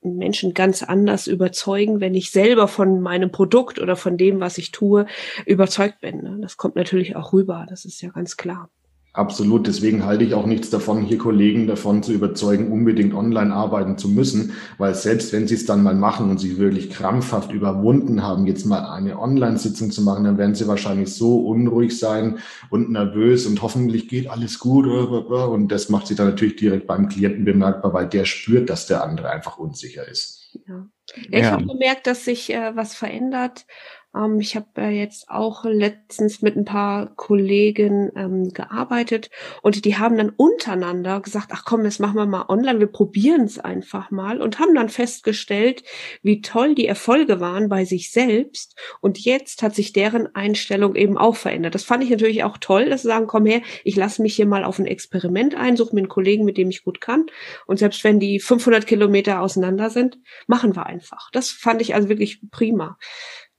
Menschen 0.00 0.54
ganz 0.54 0.84
anders 0.84 1.26
überzeugen, 1.26 1.98
wenn 1.98 2.14
ich 2.14 2.30
selber 2.30 2.68
von 2.68 3.00
meinem 3.00 3.32
Produkt 3.32 3.80
oder 3.80 3.96
von 3.96 4.16
dem, 4.16 4.38
was 4.38 4.58
ich 4.58 4.70
tue, 4.70 5.06
überzeugt 5.44 6.02
bin. 6.02 6.22
Ne? 6.22 6.38
Das 6.40 6.56
kommt 6.56 6.76
natürlich 6.76 7.16
auch 7.16 7.32
rüber, 7.32 7.66
das 7.68 7.84
ist 7.84 8.00
ja 8.00 8.10
ganz 8.10 8.36
klar. 8.36 8.70
Absolut. 9.12 9.66
Deswegen 9.66 10.04
halte 10.04 10.22
ich 10.22 10.34
auch 10.34 10.46
nichts 10.46 10.70
davon, 10.70 11.02
hier 11.02 11.18
Kollegen 11.18 11.66
davon 11.66 12.02
zu 12.04 12.12
überzeugen, 12.12 12.70
unbedingt 12.70 13.12
online 13.12 13.52
arbeiten 13.52 13.98
zu 13.98 14.08
müssen, 14.08 14.52
weil 14.78 14.94
selbst 14.94 15.32
wenn 15.32 15.48
sie 15.48 15.56
es 15.56 15.66
dann 15.66 15.82
mal 15.82 15.96
machen 15.96 16.30
und 16.30 16.38
sich 16.38 16.58
wirklich 16.58 16.90
krampfhaft 16.90 17.50
überwunden 17.50 18.22
haben, 18.22 18.46
jetzt 18.46 18.66
mal 18.66 18.88
eine 18.88 19.18
Online-Sitzung 19.18 19.90
zu 19.90 20.02
machen, 20.02 20.22
dann 20.22 20.38
werden 20.38 20.54
sie 20.54 20.68
wahrscheinlich 20.68 21.12
so 21.12 21.40
unruhig 21.40 21.98
sein 21.98 22.38
und 22.70 22.90
nervös 22.90 23.46
und 23.46 23.60
hoffentlich 23.62 24.08
geht 24.08 24.30
alles 24.30 24.60
gut. 24.60 24.86
Und 24.86 25.72
das 25.72 25.88
macht 25.88 26.06
sich 26.06 26.16
dann 26.16 26.28
natürlich 26.28 26.56
direkt 26.56 26.86
beim 26.86 27.08
Klienten 27.08 27.44
bemerkbar, 27.44 27.92
weil 27.92 28.06
der 28.06 28.24
spürt, 28.24 28.70
dass 28.70 28.86
der 28.86 29.02
andere 29.02 29.30
einfach 29.30 29.58
unsicher 29.58 30.06
ist. 30.06 30.56
Ja. 30.68 30.86
Ja, 31.16 31.38
ich 31.38 31.44
ja. 31.44 31.50
habe 31.50 31.66
gemerkt, 31.66 32.06
dass 32.06 32.24
sich 32.24 32.52
äh, 32.52 32.76
was 32.76 32.94
verändert 32.94 33.66
ähm, 34.14 34.40
ich 34.40 34.56
habe 34.56 34.66
äh, 34.76 34.90
jetzt 34.90 35.30
auch 35.30 35.64
letztens 35.64 36.42
mit 36.42 36.56
ein 36.56 36.64
paar 36.64 37.14
Kollegen 37.14 38.10
ähm, 38.16 38.52
gearbeitet 38.52 39.30
und 39.62 39.84
die 39.84 39.96
haben 39.96 40.16
dann 40.16 40.30
untereinander 40.30 41.20
gesagt, 41.20 41.48
ach 41.50 41.64
komm, 41.64 41.84
das 41.84 41.98
machen 41.98 42.16
wir 42.16 42.26
mal 42.26 42.46
online, 42.48 42.80
wir 42.80 42.86
probieren 42.86 43.42
es 43.42 43.58
einfach 43.58 44.10
mal 44.10 44.40
und 44.40 44.58
haben 44.58 44.74
dann 44.74 44.88
festgestellt, 44.88 45.82
wie 46.22 46.40
toll 46.40 46.74
die 46.74 46.86
Erfolge 46.86 47.40
waren 47.40 47.68
bei 47.68 47.84
sich 47.84 48.10
selbst 48.10 48.78
und 49.00 49.18
jetzt 49.18 49.62
hat 49.62 49.74
sich 49.74 49.92
deren 49.92 50.34
Einstellung 50.34 50.96
eben 50.96 51.16
auch 51.16 51.36
verändert. 51.36 51.74
Das 51.74 51.84
fand 51.84 52.02
ich 52.02 52.10
natürlich 52.10 52.44
auch 52.44 52.58
toll, 52.58 52.90
dass 52.90 53.02
sie 53.02 53.08
sagen, 53.08 53.26
komm 53.26 53.46
her, 53.46 53.62
ich 53.84 53.96
lasse 53.96 54.22
mich 54.22 54.34
hier 54.34 54.46
mal 54.46 54.64
auf 54.64 54.78
ein 54.78 54.86
Experiment 54.86 55.54
ein, 55.54 55.76
suche 55.76 55.94
mir 55.94 56.00
einen 56.00 56.08
Kollegen, 56.08 56.44
mit 56.44 56.56
dem 56.56 56.70
ich 56.70 56.84
gut 56.84 57.00
kann 57.00 57.26
und 57.66 57.78
selbst 57.78 58.02
wenn 58.04 58.20
die 58.20 58.40
500 58.40 58.86
Kilometer 58.86 59.40
auseinander 59.40 59.90
sind, 59.90 60.18
machen 60.46 60.74
wir 60.74 60.86
einfach. 60.86 61.30
Das 61.32 61.50
fand 61.50 61.80
ich 61.80 61.94
also 61.94 62.08
wirklich 62.08 62.40
prima. 62.50 62.98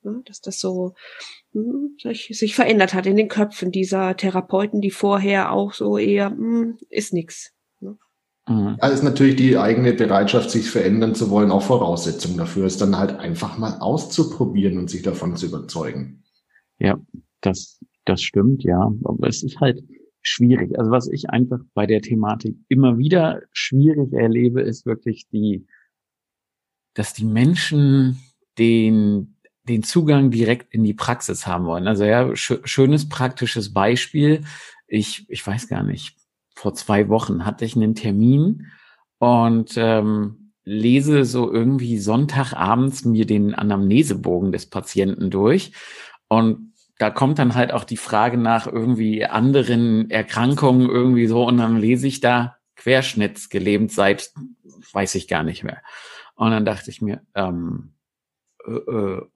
Ne? 0.04 0.22
Dass 0.26 0.42
das 0.42 0.60
so, 0.60 0.94
hm, 1.54 1.98
sich, 2.02 2.30
sich 2.34 2.56
verändert 2.56 2.94
hat 2.94 3.06
in 3.06 3.16
den 3.16 3.28
Köpfen 3.28 3.72
dieser 3.72 4.16
Therapeuten, 4.16 4.82
die 4.82 4.92
vorher 4.92 5.52
auch 5.52 5.74
so 5.74 5.98
eher, 5.98 6.30
hm, 6.32 6.78
ist 6.90 7.14
nix. 7.14 7.54
Ne? 7.80 7.98
Mhm. 8.48 8.78
Da 8.80 8.88
ist 8.88 9.04
natürlich 9.04 9.36
die 9.36 9.58
eigene 9.58 9.94
Bereitschaft, 9.94 10.52
sich 10.52 10.70
verändern 10.70 11.16
zu 11.16 11.30
wollen, 11.30 11.52
auch 11.52 11.64
Voraussetzung 11.64 12.38
dafür, 12.38 12.66
ist 12.66 12.82
dann 12.82 12.98
halt 12.98 13.20
einfach 13.20 13.58
mal 13.58 13.78
auszuprobieren 13.80 14.78
und 14.78 14.90
sich 14.90 15.02
davon 15.02 15.36
zu 15.36 15.48
überzeugen. 15.48 16.24
Ja, 16.80 17.00
das, 17.42 17.80
das 18.06 18.22
stimmt, 18.22 18.64
ja. 18.64 18.92
Aber 19.04 19.28
es 19.28 19.44
ist 19.44 19.60
halt 19.60 19.84
schwierig. 20.22 20.78
Also 20.78 20.92
was 20.92 21.08
ich 21.08 21.30
einfach 21.30 21.60
bei 21.74 21.86
der 21.86 22.02
Thematik 22.02 22.56
immer 22.68 22.98
wieder 22.98 23.42
schwierig 23.52 24.14
erlebe, 24.14 24.62
ist 24.62 24.86
wirklich 24.86 25.28
die, 25.30 25.66
dass 26.94 27.14
die 27.14 27.26
Menschen 27.26 28.20
den, 28.58 29.38
den 29.72 29.84
Zugang 29.84 30.32
direkt 30.32 30.74
in 30.74 30.84
die 30.84 30.94
Praxis 30.94 31.48
haben 31.48 31.66
wollen. 31.66 31.88
Also 31.88 32.04
ja, 32.04 32.36
sch 32.36 32.60
schönes 32.64 33.10
praktisches 33.10 33.74
Beispiel. 33.74 34.44
Ich, 34.88 35.26
ich 35.30 35.46
weiß 35.46 35.68
gar 35.68 35.84
nicht, 35.84 36.16
vor 36.56 36.74
zwei 36.74 37.10
Wochen 37.10 37.46
hatte 37.46 37.66
ich 37.66 37.76
einen 37.76 37.96
Termin 37.96 38.68
und 39.20 39.74
ähm, 39.78 40.54
lese 40.64 41.26
so 41.26 41.52
irgendwie 41.52 41.98
Sonntagabends 41.98 43.06
mir 43.06 43.26
den 43.26 43.56
Anamnesebogen 43.56 44.52
des 44.52 44.70
Patienten 44.70 45.30
durch 45.30 45.72
und 46.28 46.72
da 47.02 47.10
kommt 47.10 47.40
dann 47.40 47.56
halt 47.56 47.74
auch 47.74 47.84
die 47.84 47.98
Frage 47.98 48.38
nach 48.38 48.68
irgendwie 48.68 49.26
anderen 49.26 50.12
Erkrankungen 50.12 50.88
irgendwie 50.88 51.26
so 51.26 51.46
und 51.48 51.58
dann 51.58 51.78
lese 51.78 52.06
ich 52.06 52.20
da 52.20 52.58
querschnittsgelähmt 52.76 53.92
seit, 53.92 54.32
weiß 54.94 55.16
ich 55.16 55.28
gar 55.28 55.42
nicht 55.42 55.64
mehr. 55.64 55.82
Und 56.36 56.52
dann 56.52 56.64
dachte 56.64 56.92
ich 56.92 57.02
mir, 57.02 57.22
ähm, 57.34 57.96
äh, 58.66 58.72
äh 58.72 59.28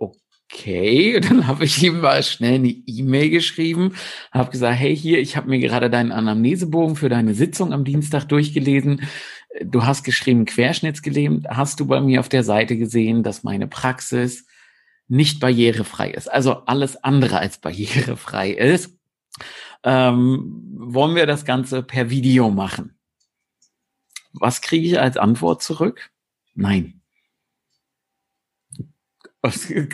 okay. 0.55 1.15
Und 1.15 1.29
dann 1.29 1.47
habe 1.47 1.65
ich 1.65 1.81
ihm 1.83 2.01
mal 2.01 2.23
schnell 2.23 2.55
eine 2.55 2.69
E-Mail 2.69 3.29
geschrieben, 3.29 3.95
habe 4.31 4.51
gesagt, 4.51 4.79
hey 4.79 4.95
hier, 4.95 5.19
ich 5.19 5.37
habe 5.37 5.49
mir 5.49 5.59
gerade 5.59 5.89
deinen 5.89 6.11
Anamnesebogen 6.11 6.95
für 6.95 7.09
deine 7.09 7.33
Sitzung 7.33 7.73
am 7.73 7.83
Dienstag 7.83 8.25
durchgelesen. 8.25 9.01
Du 9.63 9.85
hast 9.85 10.03
geschrieben 10.03 10.45
querschnittsgelähmt. 10.45 11.47
Hast 11.47 11.79
du 11.79 11.87
bei 11.87 12.01
mir 12.01 12.19
auf 12.19 12.29
der 12.29 12.43
Seite 12.43 12.77
gesehen, 12.77 13.23
dass 13.23 13.43
meine 13.43 13.67
Praxis 13.67 14.47
nicht 15.07 15.39
barrierefrei 15.39 16.11
ist? 16.11 16.31
Also 16.31 16.65
alles 16.65 17.01
andere 17.03 17.39
als 17.39 17.59
barrierefrei 17.59 18.51
ist. 18.51 18.97
Ähm, 19.83 20.61
wollen 20.77 21.15
wir 21.15 21.27
das 21.27 21.45
Ganze 21.45 21.83
per 21.83 22.09
Video 22.09 22.49
machen? 22.49 22.97
Was 24.33 24.61
kriege 24.61 24.87
ich 24.87 24.99
als 24.99 25.15
Antwort 25.15 25.63
zurück? 25.63 26.09
Nein. 26.53 26.94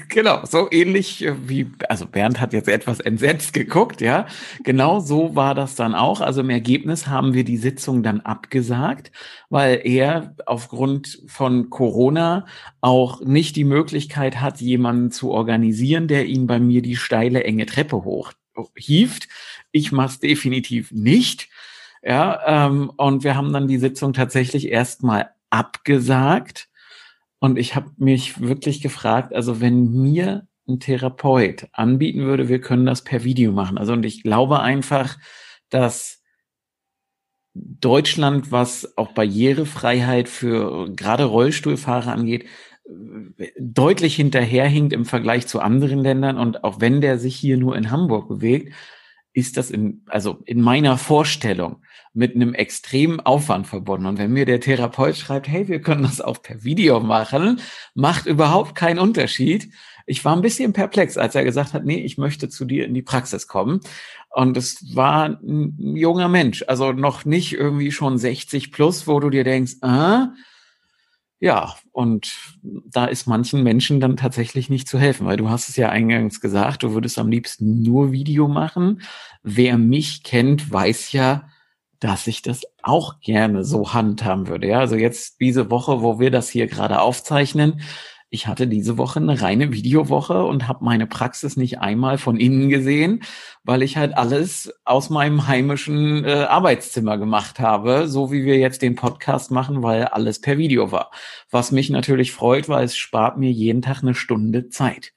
Genau, 0.10 0.46
so 0.46 0.68
ähnlich 0.72 1.26
äh, 1.26 1.34
wie, 1.48 1.72
also 1.90 2.06
Bernd 2.06 2.40
hat 2.40 2.54
jetzt 2.54 2.68
etwas 2.68 3.00
entsetzt 3.00 3.54
geguckt, 3.54 4.02
ja. 4.02 4.28
Genau 4.64 5.00
so 5.00 5.36
war 5.36 5.56
das 5.56 5.76
dann 5.76 5.96
auch. 5.96 6.22
Also 6.22 6.42
im 6.42 6.50
Ergebnis 6.50 7.08
haben 7.08 7.34
wir 7.34 7.44
die 7.44 7.58
Sitzung 7.58 8.04
dann 8.04 8.22
abgesagt, 8.22 9.12
weil 9.50 9.82
er 9.84 10.36
aufgrund 10.46 11.22
von 11.28 11.70
Corona 11.70 12.46
auch 12.82 13.22
nicht 13.22 13.56
die 13.56 13.64
Möglichkeit 13.64 14.42
hat, 14.42 14.62
jemanden 14.62 15.12
zu 15.12 15.32
organisieren, 15.32 16.08
der 16.08 16.26
ihn 16.26 16.48
bei 16.48 16.60
mir 16.60 16.82
die 16.82 16.96
steile, 16.96 17.44
enge 17.44 17.66
Treppe 17.66 18.04
hoch 18.04 18.34
hieft. 18.76 19.28
Ich 19.72 19.92
mach's 19.92 20.20
definitiv 20.20 20.92
nicht. 20.92 21.50
Ja, 22.04 22.68
ähm, 22.68 22.92
und 22.98 23.24
wir 23.24 23.36
haben 23.36 23.54
dann 23.54 23.68
die 23.68 23.78
Sitzung 23.78 24.14
tatsächlich 24.14 24.70
erstmal 24.70 25.32
abgesagt 25.50 26.68
und 27.42 27.58
ich 27.58 27.76
habe 27.76 27.90
mich 27.98 28.40
wirklich 28.40 28.82
gefragt, 28.82 29.34
also 29.34 29.60
wenn 29.60 29.92
mir 29.92 30.48
ein 30.68 30.80
Therapeut 30.80 31.68
anbieten 31.74 32.22
würde, 32.22 32.48
wir 32.48 32.62
können 32.62 32.86
das 32.86 33.04
per 33.04 33.24
Video 33.24 33.52
machen. 33.52 33.80
Also 33.80 33.94
und 33.94 34.06
ich 34.06 34.22
glaube 34.22 34.60
einfach, 34.60 35.18
dass 35.70 36.22
Deutschland, 37.56 38.52
was 38.52 38.96
auch 38.96 39.14
Barrierefreiheit 39.14 40.30
für 40.30 40.94
gerade 40.96 41.26
Rollstuhlfahrer 41.26 42.12
angeht, 42.12 42.46
deutlich 43.60 44.16
hinterherhinkt 44.16 44.94
im 44.94 45.06
Vergleich 45.06 45.48
zu 45.48 45.62
anderen 45.62 46.00
Ländern. 46.00 46.38
Und 46.38 46.64
auch 46.64 46.80
wenn 46.80 47.02
der 47.02 47.18
sich 47.18 47.36
hier 47.36 47.58
nur 47.58 47.76
in 47.76 47.90
Hamburg 47.90 48.30
bewegt, 48.30 48.72
ist 49.34 49.58
das 49.58 49.72
in, 49.72 50.04
also 50.06 50.44
in 50.46 50.62
meiner 50.62 51.00
Vorstellung 51.00 51.82
mit 52.14 52.36
einem 52.36 52.54
extremen 52.54 53.20
Aufwand 53.20 53.68
verbunden. 53.68 54.06
Und 54.06 54.18
wenn 54.18 54.34
mir 54.34 54.46
der 54.46 54.60
Therapeut 54.60 55.16
schreibt, 55.16 55.48
hey, 55.48 55.68
wir 55.68 55.82
können 55.82 56.04
das 56.04 56.22
auch 56.22 56.42
per 56.42 56.64
Video 56.64 57.00
machen, 57.00 57.62
macht 57.94 58.26
überhaupt 58.26 58.76
keinen 58.76 59.00
Unterschied. 59.00 59.72
Ich 60.06 60.26
war 60.26 60.36
ein 60.36 60.42
bisschen 60.42 60.74
perplex, 60.74 61.18
als 61.18 61.36
er 61.36 61.44
gesagt 61.44 61.74
hat, 61.74 61.86
nee, 61.86 62.04
ich 62.04 62.18
möchte 62.18 62.50
zu 62.50 62.66
dir 62.66 62.86
in 62.86 62.94
die 62.94 63.02
Praxis 63.02 63.48
kommen. 63.48 63.80
Und 64.30 64.58
es 64.58 64.96
war 64.96 65.26
ein 65.26 65.76
junger 65.78 66.28
Mensch, 66.28 66.64
also 66.68 66.92
noch 66.92 67.26
nicht 67.26 67.54
irgendwie 67.54 67.92
schon 67.92 68.18
60 68.18 68.72
plus, 68.72 69.08
wo 69.08 69.20
du 69.20 69.30
dir 69.30 69.44
denkst, 69.44 69.76
ah, 69.82 70.34
ja, 71.40 71.76
und 71.92 72.38
da 72.62 73.06
ist 73.06 73.26
manchen 73.26 73.64
Menschen 73.64 74.00
dann 74.00 74.16
tatsächlich 74.16 74.70
nicht 74.70 74.88
zu 74.88 75.00
helfen, 75.00 75.26
weil 75.26 75.38
du 75.38 75.50
hast 75.50 75.70
es 75.70 75.76
ja 75.76 75.90
eingangs 75.90 76.40
gesagt, 76.40 76.84
du 76.84 76.94
würdest 76.94 77.18
am 77.18 77.30
liebsten 77.30 77.82
nur 77.82 78.12
Video 78.12 78.48
machen. 78.48 79.02
Wer 79.42 79.80
mich 79.80 80.22
kennt, 80.22 80.72
weiß 80.72 81.14
ja, 81.14 81.50
dass 82.02 82.28
ich 82.28 82.42
das 82.42 82.64
auch 82.82 83.22
gerne 83.22 83.64
so 83.64 83.94
handhaben 83.94 84.48
würde. 84.48 84.68
Ja, 84.68 84.80
also 84.80 84.96
jetzt 84.96 85.40
diese 85.40 85.70
Woche, 85.70 86.02
wo 86.02 86.20
wir 86.20 86.32
das 86.32 86.50
hier 86.50 86.68
gerade 86.68 87.00
aufzeichnen, 87.00 87.82
ich 88.34 88.48
hatte 88.48 88.66
diese 88.66 88.98
Woche 88.98 89.20
eine 89.20 89.42
reine 89.42 89.74
Videowoche 89.74 90.46
und 90.46 90.70
habe 90.70 90.86
meine 90.86 91.06
Praxis 91.06 91.58
nicht 91.58 91.80
einmal 91.80 92.18
von 92.18 92.38
innen 92.38 92.70
gesehen, 92.70 93.24
weil 93.64 93.84
ich 93.84 93.98
halt 93.98 94.18
alles 94.18 94.74
aus 94.86 95.10
meinem 95.10 95.48
heimischen 95.48 96.24
äh, 96.24 96.46
Arbeitszimmer 96.46 97.18
gemacht 97.18 97.60
habe, 97.60 98.08
so 98.08 98.32
wie 98.32 98.46
wir 98.46 98.58
jetzt 98.58 98.82
den 98.84 98.96
Podcast 98.96 99.52
machen, 99.52 99.84
weil 99.84 100.06
alles 100.06 100.40
per 100.40 100.58
Video 100.58 100.94
war. 100.94 101.12
Was 101.50 101.74
mich 101.74 101.90
natürlich 101.90 102.32
freut, 102.32 102.70
weil 102.70 102.86
es 102.86 102.96
spart 102.96 103.38
mir 103.38 103.52
jeden 103.52 103.82
Tag 103.82 104.02
eine 104.02 104.16
Stunde 104.16 104.70
Zeit. 104.70 105.12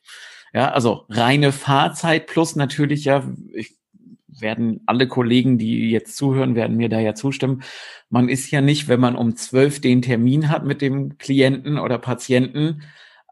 Ja, 0.52 0.72
also 0.72 1.04
reine 1.08 1.52
Fahrzeit 1.52 2.26
plus 2.26 2.56
natürlich 2.56 3.04
ja, 3.04 3.22
ich 3.54 3.76
werden 4.40 4.80
alle 4.86 5.08
Kollegen, 5.08 5.58
die 5.58 5.90
jetzt 5.90 6.16
zuhören, 6.16 6.54
werden 6.54 6.76
mir 6.76 6.88
da 6.88 7.00
ja 7.00 7.14
zustimmen. 7.14 7.62
Man 8.10 8.28
ist 8.28 8.50
ja 8.50 8.60
nicht, 8.60 8.88
wenn 8.88 9.00
man 9.00 9.16
um 9.16 9.36
zwölf 9.36 9.80
den 9.80 10.02
Termin 10.02 10.50
hat 10.50 10.64
mit 10.64 10.80
dem 10.82 11.18
Klienten 11.18 11.78
oder 11.78 11.98
Patienten, 11.98 12.82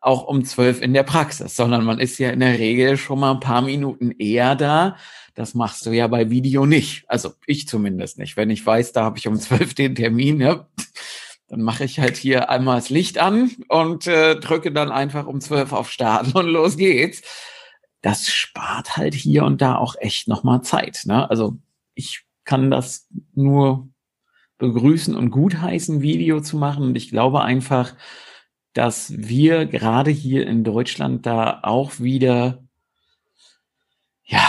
auch 0.00 0.25
um 0.25 0.44
zwölf 0.44 0.82
in 0.82 0.94
der 0.94 1.04
Praxis, 1.04 1.54
sondern 1.54 1.85
man 1.85 2.00
ist 2.00 2.18
ja 2.18 2.30
in 2.30 2.40
der 2.40 2.59
Regel 2.59 2.97
schon 2.97 3.21
mal 3.21 3.30
ein 3.32 3.40
paar 3.40 3.62
Minuten 3.62 4.11
eher 4.11 4.56
da. 4.56 4.97
Das 5.35 5.54
machst 5.54 5.87
du 5.87 5.90
ja 5.90 6.09
bei 6.09 6.28
Video 6.28 6.66
nicht. 6.66 7.04
Also 7.09 7.30
ich 7.47 7.68
zumindest 7.68 8.18
nicht. 8.18 8.37
Wenn 8.37 8.50
ich 8.50 8.66
weiß, 8.66 8.92
da 8.92 9.04
habe 9.04 9.18
ich 9.18 9.28
um 9.28 9.37
zwölf 9.38 9.75
den 9.75 9.94
Termin, 9.94 10.40
ja, 10.40 10.66
dann 11.49 11.62
mache 11.62 11.85
ich 11.85 12.00
halt 12.00 12.16
hier 12.16 12.50
einmal 12.50 12.76
das 12.76 12.90
Licht 12.90 13.18
an 13.18 13.52
und 13.68 14.06
äh, 14.06 14.37
drücke 14.37 14.73
dann 14.73 14.90
einfach 14.90 15.26
um 15.26 15.40
zwölf 15.40 15.73
auf 15.73 15.90
Start 15.90 16.35
und 16.35 16.47
los 16.47 16.76
geht's. 16.76 17.23
Das 18.02 18.28
spart 18.28 18.97
halt 18.97 19.14
hier 19.14 19.44
und 19.44 19.62
da 19.62 19.76
auch 19.76 19.94
echt 19.99 20.28
nochmal 20.28 20.62
Zeit. 20.62 21.02
Ne? 21.06 21.28
Also 21.30 21.56
ich 21.94 22.25
kann 22.44 22.71
das 22.71 23.09
nur 23.35 23.88
begrüßen 24.59 25.16
und 25.16 25.30
gutheißen, 25.30 26.02
Video 26.02 26.40
zu 26.40 26.56
machen. 26.56 26.85
Und 26.85 26.97
ich 26.97 27.11
glaube 27.11 27.42
einfach, 27.42 27.94
dass 28.75 29.12
wir 29.16 29.66
gerade 29.66 30.11
hier 30.11 30.47
in 30.47 30.64
Deutschland 30.64 31.26
da 31.26 31.61
auch 31.62 31.99
wieder, 31.99 32.62
ja, 34.25 34.42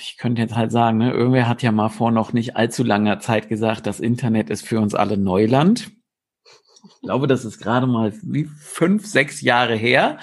ich 0.00 0.16
könnte 0.16 0.42
jetzt 0.42 0.56
halt 0.56 0.72
sagen, 0.72 0.98
ne, 0.98 1.12
irgendwer 1.12 1.46
hat 1.46 1.62
ja 1.62 1.72
mal 1.72 1.88
vor 1.88 2.10
noch 2.10 2.32
nicht 2.32 2.56
allzu 2.56 2.82
langer 2.82 3.20
Zeit 3.20 3.48
gesagt, 3.48 3.86
das 3.86 4.00
Internet 4.00 4.50
ist 4.50 4.66
für 4.66 4.80
uns 4.80 4.94
alle 4.94 5.16
Neuland. 5.16 5.90
Ich 6.82 7.00
glaube, 7.02 7.26
das 7.26 7.44
ist 7.44 7.58
gerade 7.58 7.86
mal 7.86 8.14
wie 8.22 8.44
fünf, 8.44 9.06
sechs 9.06 9.40
Jahre 9.42 9.76
her. 9.76 10.18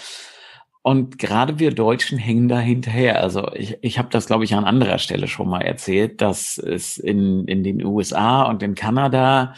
Und 0.87 1.19
gerade 1.19 1.59
wir 1.59 1.75
Deutschen 1.75 2.17
hängen 2.17 2.47
da 2.47 2.59
hinterher. 2.61 3.21
Also 3.21 3.51
ich, 3.53 3.77
ich 3.81 3.99
habe 3.99 4.07
das, 4.09 4.25
glaube 4.25 4.45
ich, 4.45 4.53
an 4.55 4.63
anderer 4.63 4.99
Stelle 4.99 5.27
schon 5.27 5.49
mal 5.49 5.59
erzählt, 5.59 6.21
dass 6.21 6.57
es 6.57 6.97
in, 6.97 7.45
in 7.45 7.61
den 7.61 7.83
USA 7.83 8.43
und 8.43 8.63
in 8.63 8.73
Kanada 8.73 9.53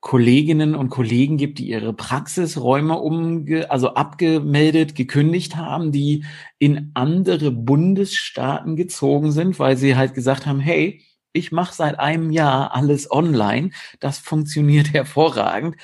Kolleginnen 0.00 0.74
und 0.76 0.88
Kollegen 0.88 1.36
gibt, 1.36 1.58
die 1.58 1.68
ihre 1.68 1.92
Praxisräume 1.92 2.98
umge 2.98 3.70
also 3.70 3.92
abgemeldet, 3.96 4.94
gekündigt 4.94 5.56
haben, 5.56 5.92
die 5.92 6.24
in 6.58 6.90
andere 6.94 7.50
Bundesstaaten 7.50 8.76
gezogen 8.76 9.30
sind, 9.30 9.58
weil 9.58 9.76
sie 9.76 9.94
halt 9.94 10.14
gesagt 10.14 10.46
haben, 10.46 10.58
hey, 10.60 11.02
ich 11.34 11.52
mache 11.52 11.74
seit 11.74 11.98
einem 11.98 12.30
Jahr 12.30 12.74
alles 12.74 13.10
online, 13.10 13.72
das 14.00 14.20
funktioniert 14.20 14.90
hervorragend. 14.94 15.76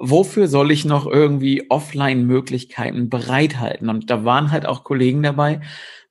Wofür 0.00 0.48
soll 0.48 0.70
ich 0.70 0.84
noch 0.84 1.06
irgendwie 1.06 1.70
Offline-Möglichkeiten 1.70 3.08
bereithalten? 3.08 3.88
Und 3.88 4.10
da 4.10 4.24
waren 4.24 4.50
halt 4.50 4.66
auch 4.66 4.84
Kollegen 4.84 5.22
dabei, 5.22 5.60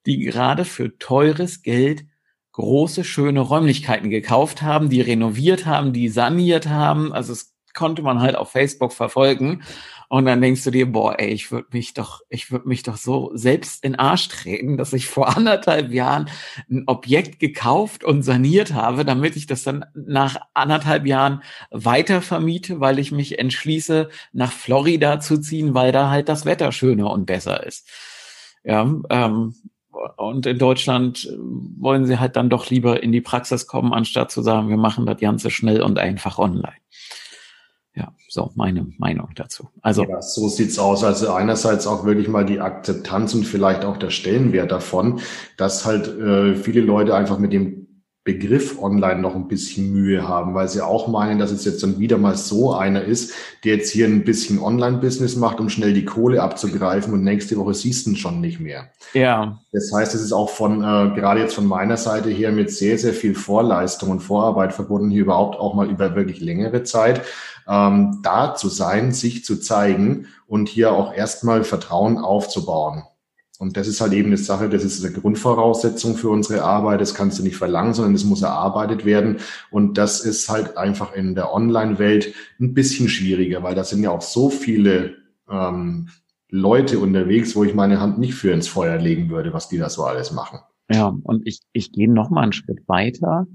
die 0.06 0.20
gerade 0.20 0.66
für 0.66 0.98
teures 0.98 1.62
Geld 1.62 2.06
große, 2.54 3.04
schöne 3.04 3.40
Räumlichkeiten 3.40 4.10
gekauft 4.10 4.62
haben, 4.62 4.90
die 4.90 5.02
renoviert 5.02 5.66
haben, 5.66 5.94
die 5.94 6.10
saniert 6.10 6.68
haben. 6.68 7.14
Also 7.14 7.34
es 7.34 7.54
konnte 7.74 8.02
man 8.02 8.20
halt 8.20 8.36
auf 8.36 8.52
Facebook 8.52 8.94
verfolgen. 8.94 9.62
Und 10.10 10.26
dann 10.26 10.40
denkst 10.40 10.64
du 10.64 10.72
dir, 10.72 10.90
boah, 10.90 11.20
ey, 11.20 11.28
ich 11.28 11.52
würde 11.52 11.68
mich 11.72 11.94
doch, 11.94 12.22
ich 12.30 12.50
würde 12.50 12.68
mich 12.68 12.84
doch 12.84 12.96
so 12.96 13.32
selbst 13.34 13.84
in 13.84 13.96
Arsch 13.96 14.30
treten, 14.30 14.78
dass 14.78 14.94
ich 14.94 15.08
vor 15.08 15.36
anderthalb 15.38 15.92
Jahren 15.92 16.30
ein 16.70 16.84
Objekt 16.88 17.40
gekauft 17.40 18.06
und 18.06 18.24
saniert 18.24 18.74
habe, 18.74 19.04
damit 19.04 19.36
ich 19.36 19.48
das 19.48 19.64
dann 19.64 19.86
nach 19.94 20.38
anderthalb 20.54 21.06
Jahren 21.06 21.44
weiter 21.72 22.22
vermiete, 22.22 22.80
weil 22.80 23.00
ich 23.00 23.12
mich 23.12 23.38
entschließe, 23.38 24.10
nach 24.32 24.54
Florida 24.54 25.20
zu 25.20 25.40
ziehen, 25.40 25.74
weil 25.74 25.92
da 25.92 26.10
halt 26.10 26.30
das 26.30 26.46
Wetter 26.46 26.72
schöner 26.72 27.12
und 27.12 27.26
besser 27.26 27.66
ist. 27.66 27.90
Ja, 28.64 28.90
ähm, 29.10 29.56
und 30.16 30.46
in 30.46 30.58
Deutschland 30.58 31.28
wollen 31.38 32.06
sie 32.06 32.20
halt 32.20 32.36
dann 32.36 32.50
doch 32.50 32.70
lieber 32.70 33.02
in 33.04 33.12
die 33.12 33.22
Praxis 33.22 33.68
kommen, 33.68 33.94
anstatt 33.94 34.32
zu 34.32 34.42
sagen, 34.42 34.70
wir 34.70 34.78
machen 34.78 35.06
das 35.06 35.20
Ganze 35.20 35.50
schnell 35.50 35.82
und 35.82 36.00
einfach 36.00 36.38
online. 36.38 36.78
Ja, 37.98 38.14
so 38.30 38.52
meine 38.54 38.86
Meinung 39.00 39.30
dazu. 39.34 39.70
Also 39.82 40.04
ja, 40.04 40.22
so 40.22 40.50
sieht's 40.50 40.78
aus. 40.78 41.04
Also 41.04 41.34
einerseits 41.34 41.88
auch 41.88 42.06
wirklich 42.06 42.28
mal 42.28 42.46
die 42.46 42.60
Akzeptanz 42.60 43.34
und 43.34 43.44
vielleicht 43.44 43.86
auch 43.86 43.98
der 43.98 44.12
Stellenwert 44.12 44.72
davon, 44.72 45.20
dass 45.58 45.84
halt 45.84 46.08
äh, 46.08 46.54
viele 46.54 46.82
Leute 46.82 47.16
einfach 47.16 47.40
mit 47.40 47.54
dem 47.54 47.87
Begriff 48.28 48.78
online 48.78 49.22
noch 49.22 49.36
ein 49.36 49.48
bisschen 49.48 49.94
Mühe 49.94 50.28
haben, 50.28 50.54
weil 50.54 50.68
sie 50.68 50.82
auch 50.82 51.08
meinen, 51.08 51.40
dass 51.40 51.50
es 51.50 51.64
jetzt 51.64 51.82
dann 51.82 51.98
wieder 51.98 52.18
mal 52.18 52.36
so 52.36 52.74
einer 52.74 53.02
ist, 53.02 53.34
der 53.64 53.78
jetzt 53.78 53.90
hier 53.90 54.06
ein 54.06 54.26
bisschen 54.26 54.60
Online-Business 54.60 55.38
macht, 55.38 55.62
um 55.62 55.70
schnell 55.70 55.94
die 55.94 56.04
Kohle 56.04 56.44
abzugreifen 56.44 57.14
und 57.14 57.24
nächste 57.24 57.56
Woche 57.56 57.74
siehst 57.74 58.06
du 58.06 58.10
ihn 58.10 58.16
schon 58.18 58.42
nicht 58.42 58.60
mehr. 58.60 58.90
Ja. 59.14 59.60
Das 59.72 59.94
heißt, 59.94 60.14
es 60.14 60.22
ist 60.22 60.34
auch 60.34 60.50
von, 60.50 60.82
äh, 60.82 61.16
gerade 61.16 61.40
jetzt 61.40 61.56
von 61.56 61.68
meiner 61.68 61.96
Seite 61.96 62.30
her 62.30 62.52
mit 62.52 62.70
sehr, 62.70 62.98
sehr 62.98 63.14
viel 63.14 63.34
Vorleistung 63.34 64.10
und 64.10 64.20
Vorarbeit 64.20 64.74
verbunden, 64.74 65.10
hier 65.10 65.22
überhaupt 65.22 65.58
auch 65.58 65.74
mal 65.74 65.90
über 65.90 66.14
wirklich 66.14 66.42
längere 66.42 66.84
Zeit 66.84 67.22
ähm, 67.66 68.20
da 68.24 68.56
zu 68.56 68.68
sein, 68.68 69.14
sich 69.14 69.46
zu 69.46 69.56
zeigen 69.56 70.28
und 70.48 70.68
hier 70.68 70.92
auch 70.92 71.14
erstmal 71.14 71.64
Vertrauen 71.64 72.18
aufzubauen. 72.18 73.04
Und 73.60 73.76
das 73.76 73.88
ist 73.88 74.02
halt 74.02 74.14
eben 74.14 74.28
eine 74.28 74.38
Sache, 74.38 74.70
das 74.70 74.84
ist 74.84 75.04
eine 75.04 75.14
Grundvoraussetzung 75.14 76.16
für 76.16 76.30
unsere 76.30 76.64
Arbeit. 76.64 77.02
Das 77.02 77.16
kannst 77.16 77.40
du 77.40 77.44
nicht 77.44 77.58
verlangen, 77.58 77.94
sondern 77.94 78.14
es 78.14 78.24
muss 78.24 78.44
erarbeitet 78.44 79.04
werden. 79.04 79.38
Und 79.72 79.98
das 79.98 80.22
ist 80.22 80.48
halt 80.50 80.78
einfach 80.78 81.14
in 81.14 81.34
der 81.34 81.54
Online-Welt 81.54 82.34
ein 82.60 82.74
bisschen 82.74 83.10
schwieriger, 83.10 83.64
weil 83.64 83.76
da 83.76 83.84
sind 83.84 84.04
ja 84.04 84.12
auch 84.12 84.22
so 84.22 84.50
viele 84.50 85.16
ähm, 85.50 86.10
Leute 86.50 87.00
unterwegs, 87.00 87.56
wo 87.56 87.64
ich 87.64 87.74
meine 87.74 88.00
Hand 88.00 88.20
nicht 88.20 88.36
für 88.36 88.52
ins 88.52 88.68
Feuer 88.68 88.98
legen 88.98 89.30
würde, 89.30 89.54
was 89.54 89.70
die 89.70 89.78
da 89.78 89.90
so 89.90 90.04
alles 90.04 90.32
machen. 90.32 90.60
Ja, 90.90 91.16
und 91.24 91.46
ich, 91.46 91.62
ich 91.74 91.92
gehe 91.92 92.12
noch 92.12 92.30
mal 92.30 92.44
einen 92.44 92.54
Schritt 92.54 92.88
weiter. 92.88 93.48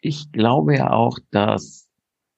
Ich 0.00 0.30
glaube 0.30 0.76
ja 0.76 0.90
auch, 0.92 1.18
dass 1.30 1.88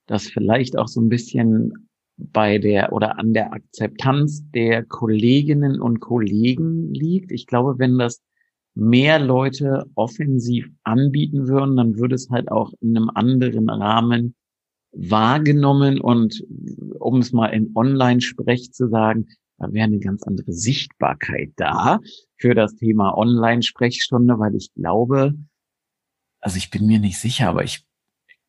das 0.07 0.27
vielleicht 0.27 0.79
auch 0.79 0.89
so 0.89 1.01
ein 1.01 1.09
bisschen 1.09 1.89
bei 2.17 2.59
der 2.59 2.93
oder 2.93 3.19
an 3.19 3.33
der 3.33 3.53
Akzeptanz 3.53 4.45
der 4.51 4.85
Kolleginnen 4.85 5.81
und 5.81 6.01
Kollegen 6.01 6.93
liegt. 6.93 7.33
Ich 7.33 7.47
glaube, 7.47 7.79
wenn 7.79 7.99
das 7.99 8.23
mehr 8.75 9.19
Leute 9.19 9.85
offensiv 9.95 10.69
anbieten 10.83 11.49
würden, 11.49 11.77
dann 11.77 11.97
würde 11.97 12.15
es 12.15 12.31
halt 12.31 12.51
auch 12.51 12.73
in 12.81 12.97
einem 12.97 13.11
anderen 13.11 13.69
Rahmen 13.69 14.35
wahrgenommen 14.93 16.01
und 16.01 16.45
um 16.99 17.19
es 17.19 17.33
mal 17.33 17.49
in 17.49 17.73
Online-Sprech 17.75 18.73
zu 18.73 18.89
sagen, 18.89 19.27
da 19.59 19.73
wäre 19.73 19.85
eine 19.85 19.99
ganz 19.99 20.23
andere 20.25 20.53
Sichtbarkeit 20.53 21.53
da 21.57 22.01
für 22.37 22.55
das 22.55 22.75
Thema 22.77 23.17
Online-Sprechstunde, 23.17 24.39
weil 24.39 24.55
ich 24.57 24.73
glaube, 24.75 25.35
also 26.41 26.57
ich 26.57 26.71
bin 26.71 26.87
mir 26.87 26.99
nicht 26.99 27.19
sicher, 27.19 27.49
aber 27.49 27.65
ich 27.65 27.85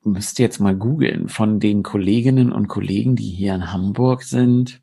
müsste 0.05 0.43
jetzt 0.43 0.59
mal 0.59 0.75
googeln, 0.75 1.27
von 1.27 1.59
den 1.59 1.83
Kolleginnen 1.83 2.51
und 2.51 2.67
Kollegen, 2.67 3.15
die 3.15 3.29
hier 3.29 3.55
in 3.55 3.73
Hamburg 3.73 4.23
sind. 4.23 4.81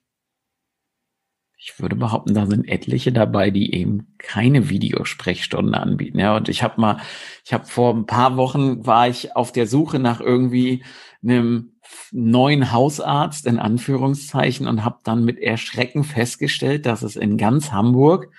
Ich 1.56 1.78
würde 1.78 1.94
behaupten, 1.94 2.34
da 2.34 2.46
sind 2.46 2.68
etliche 2.68 3.12
dabei, 3.12 3.50
die 3.50 3.72
eben 3.72 4.16
keine 4.18 4.68
Videosprechstunde 4.68 5.78
anbieten. 5.78 6.18
Ja, 6.18 6.36
und 6.36 6.48
ich 6.48 6.64
habe 6.64 6.80
mal, 6.80 6.98
ich 7.44 7.52
habe 7.52 7.66
vor 7.66 7.94
ein 7.94 8.06
paar 8.06 8.36
Wochen 8.36 8.84
war 8.84 9.08
ich 9.08 9.36
auf 9.36 9.52
der 9.52 9.68
Suche 9.68 10.00
nach 10.00 10.20
irgendwie 10.20 10.84
einem 11.22 11.74
neuen 12.10 12.72
Hausarzt 12.72 13.46
in 13.46 13.60
Anführungszeichen 13.60 14.66
und 14.66 14.84
habe 14.84 14.98
dann 15.04 15.24
mit 15.24 15.38
Erschrecken 15.38 16.02
festgestellt, 16.02 16.84
dass 16.84 17.02
es 17.02 17.14
in 17.14 17.36
ganz 17.36 17.70
Hamburg 17.70 18.32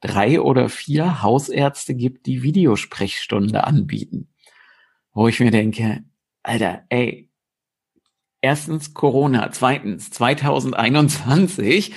drei 0.00 0.40
oder 0.40 0.68
vier 0.68 1.22
Hausärzte 1.22 1.94
gibt, 1.94 2.26
die 2.26 2.44
Videosprechstunde 2.44 3.64
anbieten. 3.64 4.28
Wo 5.12 5.26
ich 5.26 5.40
mir 5.40 5.50
denke, 5.50 6.04
Alter, 6.42 6.84
ey, 6.88 7.30
erstens 8.40 8.94
Corona, 8.94 9.50
zweitens 9.52 10.10
2021, 10.10 11.92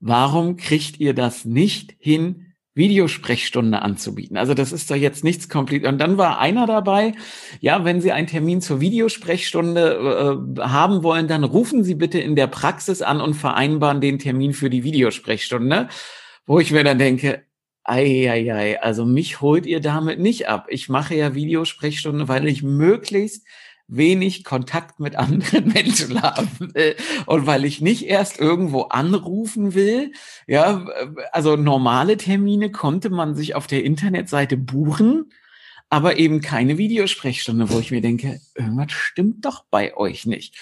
warum 0.00 0.56
kriegt 0.56 1.00
ihr 1.00 1.14
das 1.14 1.44
nicht 1.44 1.94
hin, 1.98 2.54
Videosprechstunde 2.74 3.82
anzubieten. 3.82 4.36
Also 4.36 4.52
das 4.52 4.72
ist 4.72 4.90
doch 4.90 4.96
jetzt 4.96 5.22
nichts 5.22 5.48
komplett. 5.48 5.86
Und 5.86 5.98
dann 5.98 6.18
war 6.18 6.40
einer 6.40 6.66
dabei, 6.66 7.12
ja, 7.60 7.84
wenn 7.84 8.00
Sie 8.00 8.10
einen 8.10 8.26
Termin 8.26 8.60
zur 8.60 8.80
Videosprechstunde 8.80 10.56
äh, 10.58 10.60
haben 10.60 11.04
wollen, 11.04 11.28
dann 11.28 11.44
rufen 11.44 11.84
Sie 11.84 11.94
bitte 11.94 12.18
in 12.18 12.34
der 12.34 12.48
Praxis 12.48 13.00
an 13.00 13.20
und 13.20 13.34
vereinbaren 13.34 14.00
den 14.00 14.18
Termin 14.18 14.52
für 14.52 14.70
die 14.70 14.82
Videosprechstunde, 14.82 15.88
wo 16.46 16.58
ich 16.58 16.72
mir 16.72 16.82
dann 16.82 16.98
denke, 16.98 17.44
ei, 17.84 18.78
also 18.80 19.04
mich 19.04 19.40
holt 19.40 19.66
ihr 19.66 19.80
damit 19.80 20.18
nicht 20.18 20.48
ab. 20.48 20.66
Ich 20.68 20.88
mache 20.88 21.14
ja 21.14 21.34
Videosprechstunde, 21.34 22.26
weil 22.26 22.48
ich 22.48 22.64
möglichst 22.64 23.46
wenig 23.86 24.44
Kontakt 24.44 25.00
mit 25.00 25.16
anderen 25.16 25.68
Menschen 25.74 26.22
haben 26.22 26.48
will 26.74 26.96
und 27.26 27.46
weil 27.46 27.64
ich 27.64 27.80
nicht 27.80 28.06
erst 28.06 28.40
irgendwo 28.40 28.82
anrufen 28.82 29.74
will. 29.74 30.12
Ja, 30.46 30.86
also 31.32 31.56
normale 31.56 32.16
Termine 32.16 32.70
konnte 32.70 33.10
man 33.10 33.34
sich 33.34 33.54
auf 33.54 33.66
der 33.66 33.84
Internetseite 33.84 34.56
buchen, 34.56 35.30
aber 35.90 36.18
eben 36.18 36.40
keine 36.40 36.78
Videosprechstunde, 36.78 37.70
wo 37.70 37.78
ich 37.78 37.90
mir 37.90 38.00
denke, 38.00 38.40
irgendwas 38.54 38.92
stimmt 38.92 39.44
doch 39.44 39.64
bei 39.70 39.96
euch 39.96 40.26
nicht. 40.26 40.56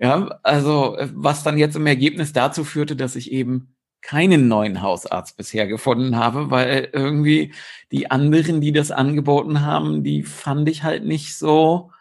Ja, 0.00 0.40
also 0.42 0.96
was 1.14 1.42
dann 1.42 1.58
jetzt 1.58 1.76
im 1.76 1.86
Ergebnis 1.86 2.32
dazu 2.32 2.64
führte, 2.64 2.96
dass 2.96 3.16
ich 3.16 3.30
eben 3.32 3.74
keinen 4.00 4.48
neuen 4.48 4.82
Hausarzt 4.82 5.36
bisher 5.36 5.68
gefunden 5.68 6.16
habe, 6.16 6.50
weil 6.50 6.88
irgendwie 6.92 7.54
die 7.92 8.10
anderen, 8.10 8.60
die 8.60 8.72
das 8.72 8.90
angeboten 8.90 9.60
haben, 9.60 10.02
die 10.02 10.24
fand 10.24 10.68
ich 10.68 10.82
halt 10.82 11.04
nicht 11.04 11.36
so 11.36 11.92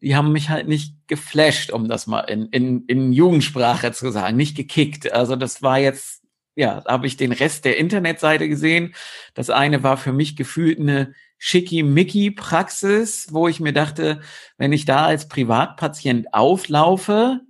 die 0.00 0.14
haben 0.14 0.32
mich 0.32 0.50
halt 0.50 0.68
nicht 0.68 0.94
geflasht, 1.06 1.70
um 1.70 1.88
das 1.88 2.06
mal 2.06 2.20
in, 2.20 2.46
in, 2.48 2.84
in 2.86 3.12
Jugendsprache 3.12 3.92
zu 3.92 4.10
sagen, 4.10 4.36
nicht 4.36 4.56
gekickt. 4.56 5.12
Also 5.12 5.36
das 5.36 5.62
war 5.62 5.78
jetzt, 5.78 6.22
ja, 6.54 6.84
habe 6.86 7.06
ich 7.06 7.16
den 7.16 7.32
Rest 7.32 7.64
der 7.64 7.78
Internetseite 7.78 8.48
gesehen. 8.48 8.94
Das 9.34 9.50
eine 9.50 9.82
war 9.82 9.96
für 9.96 10.12
mich 10.12 10.36
gefühlt 10.36 10.78
eine 10.78 11.14
Schickimicki-Praxis, 11.38 13.28
wo 13.30 13.48
ich 13.48 13.60
mir 13.60 13.72
dachte, 13.72 14.20
wenn 14.58 14.72
ich 14.72 14.84
da 14.84 15.06
als 15.06 15.28
Privatpatient 15.28 16.32
auflaufe, 16.32 17.40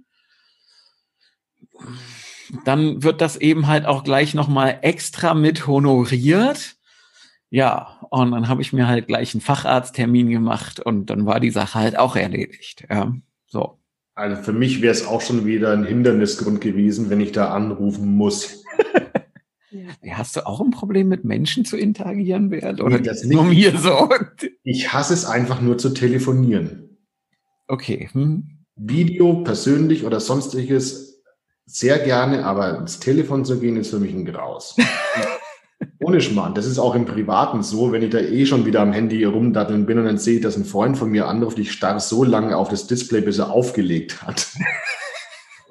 dann 2.64 3.02
wird 3.02 3.20
das 3.20 3.36
eben 3.36 3.66
halt 3.66 3.86
auch 3.86 4.04
gleich 4.04 4.34
nochmal 4.34 4.78
extra 4.82 5.34
mit 5.34 5.66
honoriert. 5.66 6.76
Ja, 7.56 7.96
und 8.10 8.32
dann 8.32 8.48
habe 8.48 8.60
ich 8.60 8.74
mir 8.74 8.86
halt 8.86 9.06
gleich 9.06 9.32
einen 9.32 9.40
Facharzttermin 9.40 10.28
gemacht 10.28 10.78
und 10.78 11.06
dann 11.06 11.24
war 11.24 11.40
die 11.40 11.48
Sache 11.48 11.78
halt 11.78 11.98
auch 11.98 12.14
erledigt. 12.14 12.86
Ja, 12.90 13.14
so. 13.46 13.78
Also 14.14 14.42
für 14.42 14.52
mich 14.52 14.82
wäre 14.82 14.92
es 14.92 15.06
auch 15.06 15.22
schon 15.22 15.46
wieder 15.46 15.72
ein 15.72 15.86
Hindernisgrund 15.86 16.60
gewesen, 16.60 17.08
wenn 17.08 17.18
ich 17.22 17.32
da 17.32 17.54
anrufen 17.54 18.14
muss. 18.14 18.62
ja. 19.70 20.18
Hast 20.18 20.36
du 20.36 20.46
auch 20.46 20.60
ein 20.60 20.70
Problem 20.70 21.08
mit 21.08 21.24
Menschen 21.24 21.64
zu 21.64 21.78
interagieren, 21.78 22.50
Bert? 22.50 22.82
Oder 22.82 22.98
nee, 22.98 23.04
das 23.04 23.24
nicht. 23.24 23.34
nur 23.34 23.44
mir 23.44 23.74
so? 23.78 24.10
Ich 24.62 24.92
hasse 24.92 25.14
es 25.14 25.24
einfach 25.24 25.62
nur 25.62 25.78
zu 25.78 25.94
telefonieren. 25.94 26.98
Okay. 27.68 28.10
Hm. 28.12 28.66
Video, 28.74 29.42
persönlich 29.44 30.04
oder 30.04 30.20
sonstiges 30.20 31.22
sehr 31.64 32.00
gerne, 32.00 32.44
aber 32.44 32.76
ins 32.76 33.00
Telefon 33.00 33.46
zu 33.46 33.58
gehen 33.58 33.78
ist 33.78 33.88
für 33.88 33.98
mich 33.98 34.12
ein 34.12 34.26
Graus. 34.26 34.76
Ohne 36.06 36.20
Schmarrn. 36.20 36.54
Das 36.54 36.66
ist 36.66 36.78
auch 36.78 36.94
im 36.94 37.04
Privaten 37.04 37.64
so, 37.64 37.90
wenn 37.90 38.00
ich 38.00 38.10
da 38.10 38.20
eh 38.20 38.46
schon 38.46 38.64
wieder 38.64 38.78
am 38.78 38.92
Handy 38.92 39.24
rumdatteln 39.24 39.86
bin 39.86 39.98
und 39.98 40.04
dann 40.04 40.18
sehe 40.18 40.36
ich, 40.36 40.40
dass 40.40 40.56
ein 40.56 40.64
Freund 40.64 40.96
von 40.96 41.10
mir 41.10 41.26
anruft, 41.26 41.58
ich 41.58 41.72
starre 41.72 41.98
so 41.98 42.22
lange 42.22 42.56
auf 42.56 42.68
das 42.68 42.86
Display, 42.86 43.22
bis 43.22 43.40
er 43.40 43.50
aufgelegt 43.50 44.22
hat. 44.22 44.46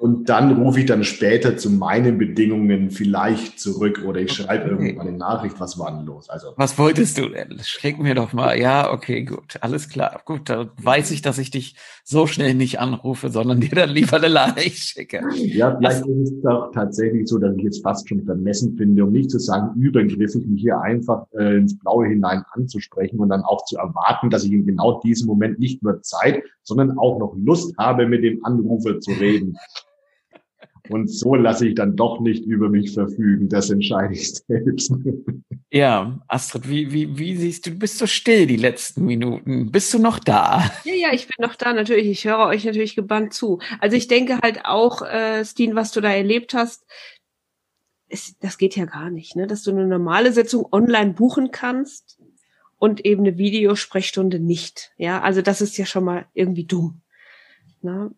Und 0.06 0.28
dann 0.28 0.62
rufe 0.62 0.78
ich 0.78 0.86
dann 0.86 1.02
später 1.02 1.56
zu 1.56 1.68
meinen 1.68 2.16
Bedingungen 2.16 2.92
vielleicht 2.92 3.58
zurück 3.58 4.04
oder 4.06 4.20
ich 4.20 4.32
schreibe 4.32 4.72
okay. 4.72 4.86
irgendwann 4.90 5.08
eine 5.08 5.16
Nachricht, 5.16 5.58
was 5.58 5.80
war 5.80 5.90
denn 5.90 6.06
los? 6.06 6.30
Also. 6.30 6.52
Was 6.56 6.78
wolltest 6.78 7.18
du 7.18 7.28
denn? 7.28 7.58
Schreck 7.64 7.98
mir 7.98 8.14
doch 8.14 8.32
mal. 8.32 8.56
Ja, 8.56 8.92
okay, 8.92 9.24
gut. 9.24 9.58
Alles 9.62 9.88
klar. 9.88 10.20
Gut, 10.24 10.48
da 10.48 10.70
weiß 10.80 11.10
ich, 11.10 11.22
dass 11.22 11.38
ich 11.38 11.50
dich 11.50 11.74
so 12.04 12.28
schnell 12.28 12.54
nicht 12.54 12.78
anrufe, 12.78 13.30
sondern 13.30 13.58
dir 13.58 13.74
dann 13.74 13.90
lieber 13.90 14.18
eine 14.18 14.30
Nachricht 14.30 14.78
schicke. 14.78 15.24
Ja, 15.34 15.76
vielleicht 15.76 16.02
das, 16.02 16.06
ist 16.06 16.32
es 16.34 16.42
doch 16.42 16.70
tatsächlich 16.72 17.26
so, 17.26 17.38
dass 17.38 17.56
ich 17.56 17.64
jetzt 17.64 17.82
fast 17.82 18.08
schon 18.08 18.24
vermessen 18.24 18.76
finde, 18.76 19.02
um 19.02 19.10
nicht 19.10 19.32
zu 19.32 19.40
sagen, 19.40 19.76
übergriffig, 19.76 20.46
mich 20.46 20.60
hier 20.60 20.80
einfach 20.82 21.26
äh, 21.36 21.56
ins 21.56 21.76
Blaue 21.80 22.06
hinein 22.06 22.44
anzusprechen 22.52 23.18
und 23.18 23.30
dann 23.30 23.42
auch 23.42 23.64
zu 23.64 23.76
erwarten, 23.76 24.30
dass 24.30 24.44
ich 24.44 24.52
in 24.52 24.66
genau 24.66 25.00
diesem 25.00 25.26
Moment 25.26 25.58
nicht 25.58 25.82
nur 25.82 26.00
Zeit, 26.02 26.44
sondern 26.62 26.96
auch 26.96 27.18
noch 27.18 27.34
Lust 27.36 27.76
habe, 27.76 28.06
mit 28.06 28.22
dem 28.22 28.44
Anrufer 28.44 29.00
zu 29.00 29.10
reden. 29.10 29.56
Und 30.90 31.08
so 31.08 31.34
lasse 31.34 31.68
ich 31.68 31.74
dann 31.74 31.96
doch 31.96 32.20
nicht 32.20 32.44
über 32.44 32.68
mich 32.68 32.92
verfügen. 32.92 33.48
Das 33.48 33.70
entscheide 33.70 34.14
ich 34.14 34.34
selbst. 34.34 34.92
Ja, 35.70 36.20
Astrid, 36.28 36.68
wie, 36.68 36.92
wie, 36.92 37.18
wie 37.18 37.36
siehst 37.36 37.66
du, 37.66 37.70
du 37.70 37.78
bist 37.78 37.98
so 37.98 38.06
still 38.06 38.46
die 38.46 38.56
letzten 38.56 39.04
Minuten. 39.04 39.70
Bist 39.70 39.92
du 39.92 39.98
noch 39.98 40.18
da? 40.18 40.70
Ja, 40.84 40.94
ja, 40.94 41.08
ich 41.12 41.26
bin 41.26 41.44
noch 41.44 41.56
da, 41.56 41.72
natürlich. 41.72 42.06
Ich 42.06 42.24
höre 42.24 42.46
euch 42.46 42.64
natürlich 42.64 42.94
gebannt 42.94 43.34
zu. 43.34 43.58
Also 43.80 43.96
ich 43.96 44.08
denke 44.08 44.38
halt 44.42 44.64
auch, 44.64 45.02
äh, 45.02 45.44
Steen, 45.44 45.74
was 45.74 45.92
du 45.92 46.00
da 46.00 46.10
erlebt 46.10 46.54
hast, 46.54 46.86
ist, 48.08 48.36
das 48.42 48.58
geht 48.58 48.76
ja 48.76 48.84
gar 48.84 49.10
nicht, 49.10 49.36
ne? 49.36 49.46
Dass 49.46 49.62
du 49.62 49.72
eine 49.72 49.86
normale 49.86 50.32
Sitzung 50.32 50.66
online 50.70 51.12
buchen 51.14 51.50
kannst 51.50 52.20
und 52.78 53.04
eben 53.04 53.26
eine 53.26 53.38
Videosprechstunde 53.38 54.38
nicht. 54.38 54.92
Ja, 54.96 55.22
also 55.22 55.42
das 55.42 55.60
ist 55.60 55.76
ja 55.76 55.86
schon 55.86 56.04
mal 56.04 56.26
irgendwie 56.34 56.64
dumm. 56.64 57.00
Na, 57.86 58.10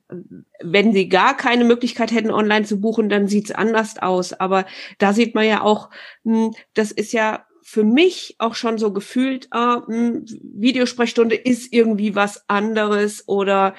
wenn 0.63 0.95
sie 0.95 1.11
gar 1.11 1.37
keine 1.37 1.67
Möglichkeit 1.67 2.11
hätten, 2.11 2.31
online 2.31 2.65
zu 2.65 2.81
buchen, 2.81 3.11
dann 3.11 3.29
sieht's 3.29 3.51
anders 3.51 3.99
aus. 3.99 4.33
Aber 4.33 4.65
da 4.97 5.13
sieht 5.13 5.35
man 5.35 5.45
ja 5.45 5.61
auch, 5.61 5.91
hm, 6.25 6.55
das 6.73 6.91
ist 6.91 7.13
ja 7.13 7.45
für 7.63 7.85
mich 7.85 8.37
auch 8.39 8.55
schon 8.55 8.79
so 8.79 8.95
gefühlt, 8.95 9.49
ah, 9.51 9.83
hm, 9.87 10.25
Videosprechstunde 10.43 11.37
ist 11.37 11.71
irgendwie 11.71 12.15
was 12.15 12.49
anderes 12.49 13.29
oder 13.29 13.75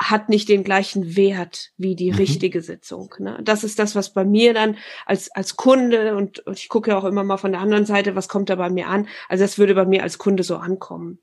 hat 0.00 0.30
nicht 0.30 0.48
den 0.48 0.64
gleichen 0.64 1.14
Wert 1.14 1.72
wie 1.76 1.94
die 1.94 2.12
mhm. 2.12 2.16
richtige 2.16 2.62
Sitzung. 2.62 3.14
Ne? 3.18 3.38
Das 3.42 3.64
ist 3.64 3.78
das, 3.78 3.94
was 3.94 4.14
bei 4.14 4.24
mir 4.24 4.54
dann 4.54 4.78
als, 5.04 5.30
als 5.30 5.56
Kunde 5.56 6.16
und, 6.16 6.40
und 6.46 6.58
ich 6.58 6.70
gucke 6.70 6.92
ja 6.92 6.98
auch 6.98 7.04
immer 7.04 7.22
mal 7.22 7.36
von 7.36 7.52
der 7.52 7.60
anderen 7.60 7.84
Seite, 7.84 8.16
was 8.16 8.28
kommt 8.28 8.48
da 8.48 8.54
bei 8.54 8.70
mir 8.70 8.88
an. 8.88 9.08
Also 9.28 9.44
das 9.44 9.58
würde 9.58 9.74
bei 9.74 9.84
mir 9.84 10.02
als 10.02 10.16
Kunde 10.16 10.42
so 10.42 10.56
ankommen. 10.56 11.18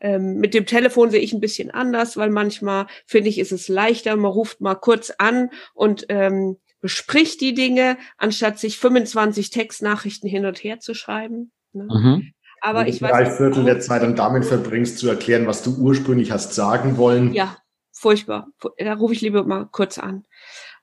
Ähm, 0.00 0.36
mit 0.36 0.54
dem 0.54 0.66
Telefon 0.66 1.10
sehe 1.10 1.20
ich 1.20 1.32
ein 1.32 1.40
bisschen 1.40 1.70
anders, 1.70 2.16
weil 2.16 2.30
manchmal 2.30 2.86
finde 3.06 3.28
ich, 3.28 3.38
ist 3.38 3.52
es 3.52 3.68
leichter, 3.68 4.16
man 4.16 4.30
ruft 4.30 4.60
mal 4.60 4.74
kurz 4.74 5.10
an 5.18 5.50
und 5.74 6.06
ähm, 6.08 6.58
bespricht 6.80 7.40
die 7.40 7.54
Dinge, 7.54 7.96
anstatt 8.18 8.58
sich 8.58 8.78
25 8.78 9.50
Textnachrichten 9.50 10.28
hin 10.28 10.46
und 10.46 10.62
her 10.62 10.80
zu 10.80 10.94
schreiben. 10.94 11.50
Ne? 11.72 11.88
Mhm. 11.90 12.32
Aber 12.60 12.86
ich 12.88 13.00
weiß. 13.00 13.10
Drei 13.10 13.30
Viertel 13.30 13.64
der 13.64 13.80
Zeit 13.80 14.02
dann 14.02 14.16
damit 14.16 14.44
verbringst, 14.44 14.98
zu 14.98 15.08
erklären, 15.08 15.46
was 15.46 15.62
du 15.62 15.76
ursprünglich 15.76 16.30
hast 16.30 16.54
sagen 16.54 16.96
wollen. 16.96 17.32
Ja, 17.32 17.56
furchtbar. 17.92 18.48
Da 18.78 18.94
rufe 18.94 19.14
ich 19.14 19.20
lieber 19.20 19.44
mal 19.44 19.66
kurz 19.70 19.98
an. 19.98 20.24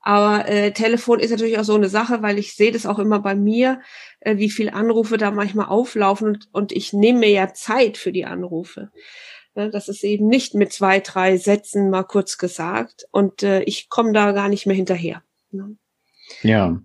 Aber 0.06 0.50
äh, 0.50 0.74
Telefon 0.74 1.22
ist 1.22 1.32
natürlich 1.32 1.58
auch 1.58 1.64
so 1.64 1.76
eine 1.76 1.88
Sache, 1.88 2.22
weil 2.22 2.38
ich 2.38 2.56
sehe 2.56 2.74
das 2.74 2.86
auch 2.86 3.00
immer 3.00 3.20
bei 3.20 3.36
mir, 3.36 3.80
äh, 4.20 4.38
wie 4.38 4.50
viel 4.50 4.70
Anrufe 4.70 5.18
da 5.18 5.32
manchmal 5.32 5.68
auflaufen 5.68 6.28
und, 6.28 6.50
und 6.52 6.72
ich 6.74 6.92
nehme 6.92 7.20
mir 7.20 7.30
ja 7.30 7.54
Zeit 7.54 7.98
für 7.98 8.12
die 8.12 8.26
Anrufe. 8.26 8.92
Ne, 9.56 9.70
das 9.70 9.88
ist 9.88 10.04
eben 10.04 10.28
nicht 10.28 10.56
mit 10.56 10.74
zwei, 10.74 11.00
drei 11.00 11.38
Sätzen 11.38 11.90
mal 11.90 12.04
kurz 12.04 12.38
gesagt 12.38 13.08
und 13.12 13.44
äh, 13.44 13.64
ich 13.64 13.88
komme 13.88 14.12
da 14.12 14.34
gar 14.34 14.50
nicht 14.50 14.66
mehr 14.66 14.76
hinterher. 14.76 15.24
Ne? 15.52 15.78
Ja. 16.42 16.82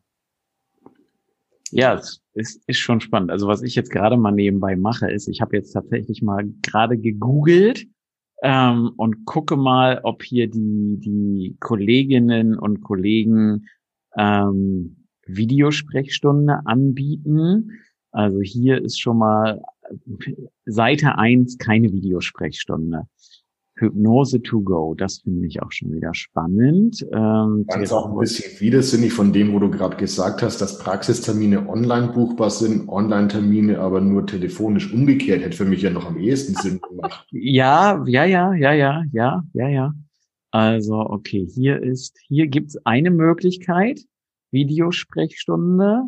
Ja, 1.70 1.94
es 1.94 2.22
ist, 2.34 2.62
ist 2.66 2.78
schon 2.78 3.00
spannend. 3.00 3.32
Also 3.32 3.48
was 3.48 3.62
ich 3.62 3.74
jetzt 3.74 3.90
gerade 3.90 4.16
mal 4.16 4.30
nebenbei 4.30 4.76
mache, 4.76 5.10
ist, 5.10 5.28
ich 5.28 5.40
habe 5.40 5.56
jetzt 5.56 5.72
tatsächlich 5.72 6.22
mal 6.22 6.44
gerade 6.62 6.96
gegoogelt, 6.96 7.86
ähm, 8.42 8.92
und 8.96 9.24
gucke 9.24 9.56
mal, 9.56 10.00
ob 10.02 10.22
hier 10.22 10.48
die, 10.48 10.98
die 10.98 11.56
Kolleginnen 11.60 12.58
und 12.58 12.82
Kollegen 12.82 13.66
ähm, 14.16 15.06
Videosprechstunde 15.26 16.60
anbieten. 16.64 17.72
Also 18.10 18.40
hier 18.40 18.82
ist 18.82 19.00
schon 19.00 19.18
mal 19.18 19.62
Seite 20.64 21.16
eins 21.16 21.58
keine 21.58 21.92
Videosprechstunde. 21.92 23.08
Hypnose 23.78 24.42
to 24.42 24.60
go, 24.60 24.94
das 24.94 25.18
finde 25.18 25.46
ich 25.46 25.62
auch 25.62 25.70
schon 25.70 25.92
wieder 25.92 26.14
spannend. 26.14 27.06
Ähm, 27.12 27.64
Ganz 27.68 27.92
auch 27.92 28.10
ein 28.10 28.18
bisschen 28.18 28.60
widersinnig 28.60 29.12
von 29.12 29.32
dem, 29.32 29.52
wo 29.52 29.58
du 29.58 29.70
gerade 29.70 29.96
gesagt 29.96 30.42
hast, 30.42 30.60
dass 30.60 30.78
Praxistermine 30.78 31.68
online 31.68 32.12
buchbar 32.12 32.50
sind, 32.50 32.88
Online-Termine 32.88 33.78
aber 33.78 34.00
nur 34.00 34.26
telefonisch 34.26 34.92
umgekehrt, 34.92 35.42
hätte 35.42 35.56
für 35.56 35.64
mich 35.64 35.82
ja 35.82 35.90
noch 35.90 36.06
am 36.06 36.18
ehesten 36.18 36.54
Sinn 36.54 36.80
gemacht. 36.80 37.26
Ja, 37.40 38.04
ja, 38.06 38.24
ja, 38.24 38.52
ja, 38.54 38.72
ja, 38.72 39.04
ja, 39.12 39.42
ja, 39.52 39.68
ja. 39.68 39.94
Also, 40.50 40.94
okay, 40.94 41.46
hier 41.46 41.82
ist, 41.82 42.18
hier 42.26 42.46
gibt's 42.46 42.76
eine 42.84 43.10
Möglichkeit, 43.10 44.00
Videosprechstunde 44.50 46.04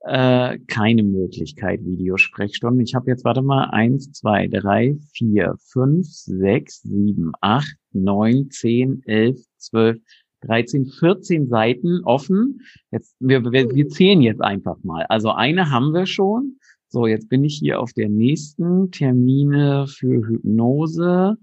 äh, 0.00 0.58
keine 0.66 1.02
Möglichkeit 1.02 1.84
Videosprechstunden. 1.84 2.80
Ich 2.80 2.94
habe 2.94 3.10
jetzt, 3.10 3.24
warte 3.24 3.42
mal, 3.42 3.64
eins, 3.70 4.12
zwei, 4.12 4.48
drei, 4.48 4.96
vier, 5.12 5.54
fünf, 5.58 6.06
sechs, 6.06 6.82
sieben, 6.82 7.32
acht, 7.40 7.76
neun, 7.92 8.50
zehn, 8.50 9.02
elf, 9.06 9.38
zwölf, 9.58 9.98
13, 10.42 10.86
14 10.86 11.48
Seiten 11.48 12.02
offen. 12.04 12.60
Jetzt, 12.90 13.14
wir, 13.20 13.44
wir, 13.44 13.70
wir 13.70 13.88
zählen 13.88 14.22
jetzt 14.22 14.40
einfach 14.40 14.82
mal. 14.82 15.04
Also 15.08 15.30
eine 15.32 15.70
haben 15.70 15.92
wir 15.92 16.06
schon. 16.06 16.56
So, 16.88 17.06
jetzt 17.06 17.28
bin 17.28 17.44
ich 17.44 17.58
hier 17.58 17.80
auf 17.80 17.92
der 17.92 18.08
nächsten 18.08 18.90
Termine 18.90 19.86
für 19.86 20.26
Hypnose. 20.26 21.36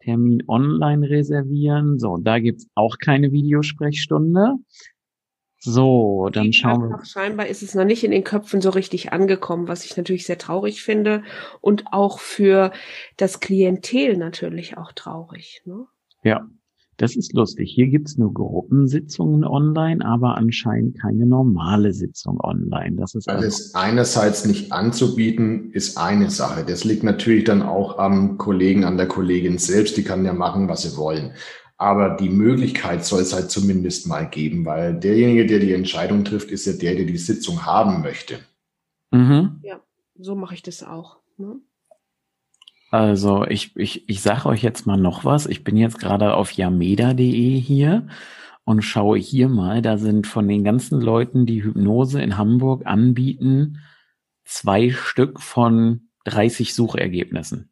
Termin 0.00 0.42
online 0.46 1.10
reservieren. 1.10 1.98
So, 1.98 2.16
da 2.16 2.38
gibt's 2.38 2.68
auch 2.74 2.96
keine 2.98 3.32
Videosprechstunde. 3.32 4.54
So, 5.60 6.28
dann 6.32 6.52
schauen 6.52 6.88
wir. 6.88 7.04
Scheinbar 7.04 7.48
ist 7.48 7.62
es 7.62 7.74
noch 7.74 7.84
nicht 7.84 8.04
in 8.04 8.12
den 8.12 8.24
Köpfen 8.24 8.60
so 8.60 8.70
richtig 8.70 9.12
angekommen, 9.12 9.66
was 9.66 9.84
ich 9.84 9.96
natürlich 9.96 10.24
sehr 10.24 10.38
traurig 10.38 10.82
finde 10.82 11.24
und 11.60 11.84
auch 11.92 12.20
für 12.20 12.72
das 13.16 13.40
Klientel 13.40 14.16
natürlich 14.16 14.78
auch 14.78 14.92
traurig. 14.92 15.62
Ne? 15.64 15.86
Ja, 16.22 16.46
das 16.98 17.14
ist 17.14 17.32
lustig. 17.32 17.72
Hier 17.72 17.86
gibt's 17.86 18.18
nur 18.18 18.34
Gruppensitzungen 18.34 19.44
online, 19.44 20.04
aber 20.04 20.36
anscheinend 20.36 21.00
keine 21.00 21.26
normale 21.26 21.92
Sitzung 21.92 22.40
online. 22.40 22.96
Das 22.96 23.14
ist 23.14 23.28
also 23.28 23.46
es 23.46 23.74
einerseits 23.76 24.44
nicht 24.44 24.72
anzubieten, 24.72 25.70
ist 25.72 25.96
eine 25.96 26.28
Sache. 26.28 26.64
Das 26.64 26.82
liegt 26.82 27.04
natürlich 27.04 27.44
dann 27.44 27.62
auch 27.62 27.98
am 27.98 28.36
Kollegen, 28.36 28.84
an 28.84 28.96
der 28.96 29.06
Kollegin 29.06 29.58
selbst. 29.58 29.96
Die 29.96 30.02
kann 30.02 30.24
ja 30.24 30.32
machen, 30.32 30.68
was 30.68 30.82
sie 30.82 30.96
wollen. 30.96 31.32
Aber 31.78 32.16
die 32.16 32.28
Möglichkeit 32.28 33.04
soll 33.04 33.22
es 33.22 33.32
halt 33.32 33.52
zumindest 33.52 34.08
mal 34.08 34.28
geben, 34.28 34.66
weil 34.66 34.98
derjenige, 34.98 35.46
der 35.46 35.60
die 35.60 35.72
Entscheidung 35.72 36.24
trifft, 36.24 36.50
ist 36.50 36.66
ja 36.66 36.72
der, 36.72 36.96
der 36.96 37.04
die 37.04 37.16
Sitzung 37.16 37.64
haben 37.64 38.02
möchte. 38.02 38.40
Mhm. 39.12 39.60
Ja, 39.62 39.80
so 40.18 40.34
mache 40.34 40.54
ich 40.54 40.62
das 40.62 40.82
auch. 40.82 41.18
Ne? 41.36 41.60
Also 42.90 43.44
ich, 43.44 43.76
ich, 43.76 44.08
ich 44.08 44.22
sage 44.22 44.46
euch 44.46 44.62
jetzt 44.62 44.86
mal 44.86 44.96
noch 44.96 45.24
was. 45.24 45.46
Ich 45.46 45.62
bin 45.62 45.76
jetzt 45.76 46.00
gerade 46.00 46.34
auf 46.34 46.50
yameda.de 46.50 47.60
hier 47.60 48.08
und 48.64 48.82
schaue 48.82 49.18
hier 49.18 49.48
mal. 49.48 49.80
Da 49.80 49.98
sind 49.98 50.26
von 50.26 50.48
den 50.48 50.64
ganzen 50.64 51.00
Leuten, 51.00 51.46
die 51.46 51.62
Hypnose 51.62 52.20
in 52.20 52.36
Hamburg 52.36 52.86
anbieten, 52.86 53.78
zwei 54.44 54.90
Stück 54.90 55.40
von 55.40 56.08
30 56.24 56.74
Suchergebnissen. 56.74 57.70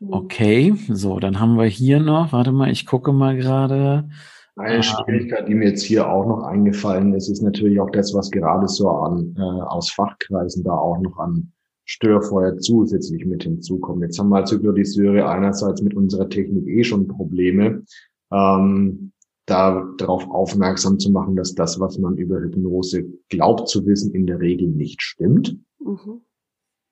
Mhm. 0.00 0.12
Okay, 0.12 0.74
so, 0.88 1.18
dann 1.18 1.40
haben 1.40 1.56
wir 1.56 1.66
hier 1.66 2.00
noch, 2.00 2.32
warte 2.32 2.52
mal, 2.52 2.70
ich 2.70 2.86
gucke 2.86 3.12
mal 3.12 3.36
gerade. 3.36 4.08
Eine 4.56 4.82
Schwierigkeit, 4.82 5.48
die 5.48 5.54
mir 5.54 5.68
jetzt 5.68 5.82
hier 5.82 6.08
auch 6.08 6.26
noch 6.26 6.42
eingefallen 6.44 7.12
ist, 7.12 7.28
ist 7.28 7.42
natürlich 7.42 7.78
auch 7.78 7.90
das, 7.90 8.14
was 8.14 8.30
gerade 8.30 8.66
so 8.68 8.88
an, 8.88 9.34
äh, 9.36 9.40
aus 9.40 9.90
Fachkreisen 9.90 10.64
da 10.64 10.72
auch 10.72 10.98
noch 10.98 11.18
an 11.18 11.52
Störfeuer 11.84 12.56
zusätzlich 12.58 13.26
mit 13.26 13.42
hinzukommt. 13.42 14.02
Jetzt 14.02 14.18
haben 14.18 14.30
wir 14.30 14.36
als 14.36 14.50
Hypnotiseure 14.50 15.28
einerseits 15.28 15.82
mit 15.82 15.94
unserer 15.94 16.28
Technik 16.28 16.66
eh 16.66 16.84
schon 16.84 17.06
Probleme, 17.06 17.84
ähm, 18.32 19.12
da 19.44 19.88
darauf 19.98 20.28
aufmerksam 20.28 20.98
zu 20.98 21.12
machen, 21.12 21.36
dass 21.36 21.54
das, 21.54 21.78
was 21.78 21.98
man 21.98 22.16
über 22.16 22.40
Hypnose 22.40 23.04
glaubt 23.28 23.68
zu 23.68 23.86
wissen, 23.86 24.12
in 24.12 24.26
der 24.26 24.40
Regel 24.40 24.68
nicht 24.68 25.02
stimmt. 25.02 25.56
Mhm. 25.78 26.22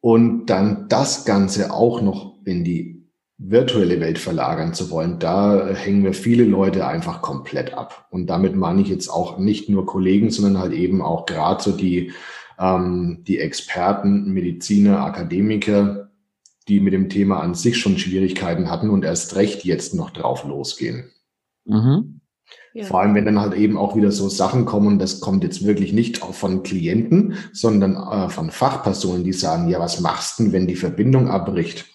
Und 0.04 0.48
dann 0.50 0.86
das 0.90 1.24
Ganze 1.24 1.72
auch 1.72 2.02
noch 2.02 2.36
in 2.44 2.62
die 2.62 3.08
virtuelle 3.38 4.00
Welt 4.00 4.18
verlagern 4.18 4.74
zu 4.74 4.90
wollen, 4.90 5.18
da 5.18 5.68
hängen 5.68 6.04
wir 6.04 6.12
viele 6.12 6.44
Leute 6.44 6.86
einfach 6.86 7.22
komplett 7.22 7.72
ab. 7.72 8.06
Und 8.10 8.26
damit 8.26 8.54
meine 8.54 8.82
ich 8.82 8.88
jetzt 8.88 9.08
auch 9.08 9.38
nicht 9.38 9.70
nur 9.70 9.86
Kollegen, 9.86 10.28
sondern 10.28 10.58
halt 10.58 10.74
eben 10.74 11.00
auch 11.00 11.24
gerade 11.24 11.62
so 11.62 11.72
die, 11.72 12.12
ähm, 12.58 13.24
die 13.26 13.38
Experten, 13.38 14.30
Mediziner, 14.30 15.06
Akademiker, 15.06 16.10
die 16.68 16.80
mit 16.80 16.92
dem 16.92 17.08
Thema 17.08 17.40
an 17.40 17.54
sich 17.54 17.78
schon 17.78 17.96
Schwierigkeiten 17.96 18.70
hatten 18.70 18.90
und 18.90 19.06
erst 19.06 19.36
recht 19.36 19.64
jetzt 19.64 19.94
noch 19.94 20.10
drauf 20.10 20.44
losgehen. 20.44 21.12
Mhm. 21.64 22.13
Ja. 22.74 22.86
Vor 22.86 23.00
allem, 23.00 23.14
wenn 23.14 23.24
dann 23.24 23.40
halt 23.40 23.54
eben 23.54 23.78
auch 23.78 23.94
wieder 23.94 24.10
so 24.10 24.28
Sachen 24.28 24.64
kommen, 24.64 24.88
und 24.88 24.98
das 24.98 25.20
kommt 25.20 25.44
jetzt 25.44 25.64
wirklich 25.64 25.92
nicht 25.92 26.18
von 26.18 26.64
Klienten, 26.64 27.34
sondern 27.52 27.94
äh, 27.94 28.28
von 28.28 28.50
Fachpersonen, 28.50 29.22
die 29.22 29.32
sagen, 29.32 29.68
ja, 29.68 29.78
was 29.78 30.00
machst 30.00 30.40
du, 30.40 30.52
wenn 30.52 30.66
die 30.66 30.74
Verbindung 30.74 31.28
abbricht? 31.28 31.86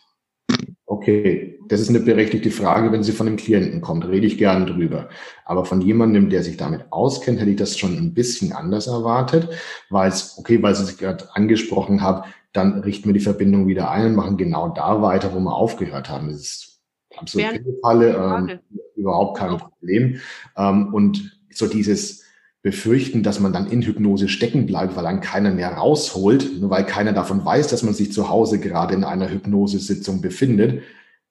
Okay, 0.86 1.60
das 1.68 1.82
ist 1.82 1.90
eine 1.90 2.00
berechtigte 2.00 2.50
Frage, 2.50 2.94
wenn 2.94 3.04
sie 3.04 3.12
von 3.12 3.28
einem 3.28 3.36
Klienten 3.36 3.82
kommt, 3.82 4.08
rede 4.08 4.26
ich 4.26 4.38
gern 4.38 4.66
drüber. 4.68 5.10
Aber 5.44 5.66
von 5.66 5.82
jemandem, 5.82 6.30
der 6.30 6.44
sich 6.44 6.56
damit 6.56 6.86
auskennt, 6.92 7.42
hätte 7.42 7.52
ich 7.52 7.58
das 7.58 7.78
schon 7.78 7.98
ein 7.98 8.14
bisschen 8.14 8.54
anders 8.54 8.88
erwartet, 8.88 9.50
weil 9.90 10.08
es, 10.08 10.38
okay, 10.40 10.64
weil 10.64 10.76
sie 10.76 10.86
sich 10.86 10.98
gerade 10.98 11.28
angesprochen 11.36 12.02
haben, 12.02 12.24
dann 12.54 12.80
richten 12.80 13.10
wir 13.10 13.14
die 13.14 13.20
Verbindung 13.20 13.68
wieder 13.68 13.92
ein 13.92 14.06
und 14.08 14.16
machen 14.16 14.38
genau 14.38 14.70
da 14.70 15.02
weiter, 15.02 15.34
wo 15.34 15.40
wir 15.40 15.54
aufgehört 15.54 16.10
haben. 16.10 16.30
Das 16.30 16.40
ist 16.40 16.82
absolut 17.18 17.62
Falle, 17.82 18.16
ähm, 18.16 18.60
überhaupt 19.00 19.38
kein 19.38 19.58
Problem. 19.58 20.20
Ähm, 20.56 20.94
und 20.94 21.40
so 21.52 21.68
dieses, 21.68 22.24
befürchten, 22.62 23.24
dass 23.24 23.40
man 23.40 23.54
dann 23.54 23.68
in 23.68 23.82
Hypnose 23.82 24.28
stecken 24.28 24.66
bleibt, 24.66 24.96
weil 24.96 25.04
dann 25.04 25.22
keiner 25.22 25.52
mehr 25.52 25.74
rausholt, 25.74 26.60
nur 26.60 26.70
weil 26.70 26.86
keiner 26.86 27.14
davon 27.14 27.44
weiß, 27.44 27.70
dass 27.70 27.84
man 27.84 27.94
sich 27.94 28.12
zu 28.12 28.30
Hause 28.30 28.60
gerade 28.60 28.94
in 28.96 29.04
einer 29.04 29.30
Hypnosesitzung 29.30 30.22
befindet. 30.22 30.84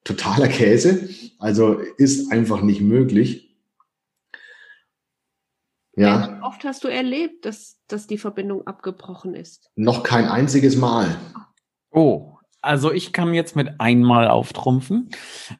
Totaler 0.05 0.49
Käse. 0.49 1.09
Also 1.39 1.75
ist 1.99 2.33
einfach 2.33 2.63
nicht 2.63 2.81
möglich. 2.81 3.57
Ja. 5.97 6.39
Wie 6.39 6.43
oft 6.45 6.65
hast 6.65 6.85
du 6.85 6.89
erlebt, 6.89 7.45
dass, 7.45 7.79
dass 7.89 8.07
die 8.07 8.19
Verbindung 8.19 8.67
abgebrochen 8.67 9.35
ist? 9.35 9.71
Noch 9.75 10.05
kein 10.05 10.27
einziges 10.27 10.77
Mal. 10.77 11.17
Oh, 11.91 12.39
also 12.63 12.93
ich 12.93 13.13
kann 13.13 13.35
jetzt 13.35 13.55
mit 13.55 13.81
einmal 13.81 14.29
auftrumpfen. 14.29 15.11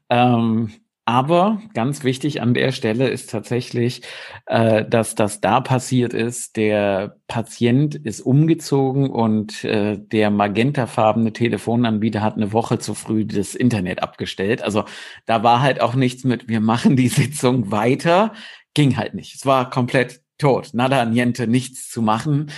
Ähm, 0.09 0.71
aber 1.09 1.63
ganz 1.73 2.05
wichtig 2.05 2.43
an 2.43 2.53
der 2.53 2.71
Stelle 2.71 3.09
ist 3.09 3.31
tatsächlich, 3.31 4.03
äh, 4.45 4.85
dass 4.85 5.15
das 5.15 5.41
da 5.41 5.63
passiert 5.63 6.13
ist. 6.13 6.57
Der 6.57 7.17
Patient 7.29 7.95
ist 7.95 8.21
umgezogen 8.21 9.09
und 9.09 9.65
äh, 9.65 9.97
der 9.99 10.31
magentafarbene 10.31 11.33
Telefonanbieter 11.33 12.21
hat 12.21 12.37
eine 12.37 12.53
Woche 12.53 12.79
zu 12.79 12.93
früh 12.93 13.25
das 13.25 13.55
Internet 13.55 14.03
abgestellt. 14.03 14.61
Also 14.61 14.85
da 15.25 15.43
war 15.43 15.63
halt 15.63 15.81
auch 15.81 15.95
nichts 15.95 16.25
mit, 16.25 16.47
wir 16.47 16.61
machen 16.61 16.95
die 16.95 17.09
Sitzung 17.09 17.71
weiter. 17.71 18.35
Ging 18.75 18.99
halt 18.99 19.15
nicht. 19.15 19.35
Es 19.35 19.47
war 19.47 19.71
komplett 19.71 20.21
tot. 20.37 20.75
Nada, 20.75 21.07
niente, 21.07 21.47
nichts 21.47 21.89
zu 21.89 22.03
machen. 22.03 22.51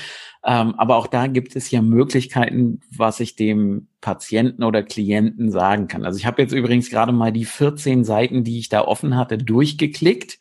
Ähm, 0.43 0.75
aber 0.77 0.97
auch 0.97 1.07
da 1.07 1.27
gibt 1.27 1.55
es 1.55 1.71
ja 1.71 1.83
Möglichkeiten, 1.83 2.81
was 2.97 3.21
ich 3.21 3.37
dem 3.37 3.89
Patienten 4.01 4.65
oder 4.65 4.83
Klienten 4.83 5.51
sagen 5.51 5.87
kann. 5.87 6.05
Also 6.05 6.19
ich 6.19 6.25
habe 6.25 6.41
jetzt 6.41 6.53
übrigens 6.53 6.89
gerade 6.89 7.13
mal 7.13 7.33
die 7.33 7.45
14 7.45 8.05
Seiten, 8.05 8.43
die 8.43 8.59
ich 8.59 8.71
da 8.71 8.83
offen 8.83 9.17
hatte, 9.17 9.37
durchgeklickt. 9.37 10.39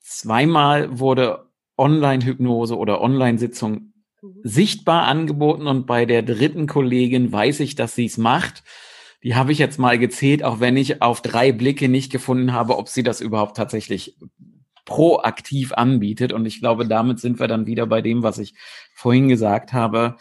Zweimal 0.00 0.98
wurde 0.98 1.46
Online-Hypnose 1.78 2.76
oder 2.76 3.00
Online-Sitzung 3.00 3.92
mhm. 4.20 4.40
sichtbar 4.42 5.04
angeboten 5.04 5.66
und 5.66 5.86
bei 5.86 6.04
der 6.04 6.22
dritten 6.22 6.66
Kollegin 6.66 7.32
weiß 7.32 7.60
ich, 7.60 7.76
dass 7.76 7.94
sie 7.94 8.04
es 8.04 8.18
macht. 8.18 8.62
Die 9.22 9.34
habe 9.34 9.52
ich 9.52 9.58
jetzt 9.58 9.78
mal 9.78 9.98
gezählt, 9.98 10.44
auch 10.44 10.60
wenn 10.60 10.76
ich 10.76 11.00
auf 11.00 11.22
drei 11.22 11.52
Blicke 11.52 11.88
nicht 11.88 12.12
gefunden 12.12 12.52
habe, 12.52 12.76
ob 12.76 12.88
sie 12.88 13.02
das 13.02 13.22
überhaupt 13.22 13.56
tatsächlich 13.56 14.16
proaktiv 14.90 15.72
anbietet. 15.72 16.32
Und 16.32 16.46
ich 16.46 16.58
glaube, 16.58 16.84
damit 16.84 17.20
sind 17.20 17.38
wir 17.38 17.46
dann 17.46 17.68
wieder 17.68 17.86
bei 17.86 18.02
dem, 18.02 18.24
was 18.24 18.38
ich 18.38 18.54
vorhin 18.92 19.28
gesagt 19.28 19.72
habe. 19.72 20.16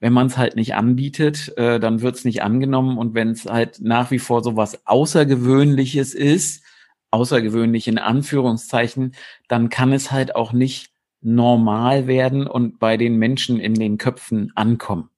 Wenn 0.00 0.14
man 0.14 0.28
es 0.28 0.38
halt 0.38 0.56
nicht 0.56 0.74
anbietet, 0.74 1.52
äh, 1.58 1.78
dann 1.78 2.00
wird 2.00 2.16
es 2.16 2.24
nicht 2.24 2.42
angenommen. 2.42 2.96
Und 2.96 3.12
wenn 3.12 3.32
es 3.32 3.44
halt 3.44 3.80
nach 3.82 4.10
wie 4.10 4.18
vor 4.18 4.42
so 4.42 4.56
was 4.56 4.86
Außergewöhnliches 4.86 6.14
ist, 6.14 6.64
außergewöhnlich 7.10 7.86
in 7.86 7.98
Anführungszeichen, 7.98 9.14
dann 9.46 9.68
kann 9.68 9.92
es 9.92 10.10
halt 10.10 10.34
auch 10.34 10.54
nicht 10.54 10.90
normal 11.20 12.06
werden 12.06 12.46
und 12.46 12.78
bei 12.78 12.96
den 12.96 13.18
Menschen 13.18 13.60
in 13.60 13.74
den 13.74 13.98
Köpfen 13.98 14.52
ankommen. 14.54 15.10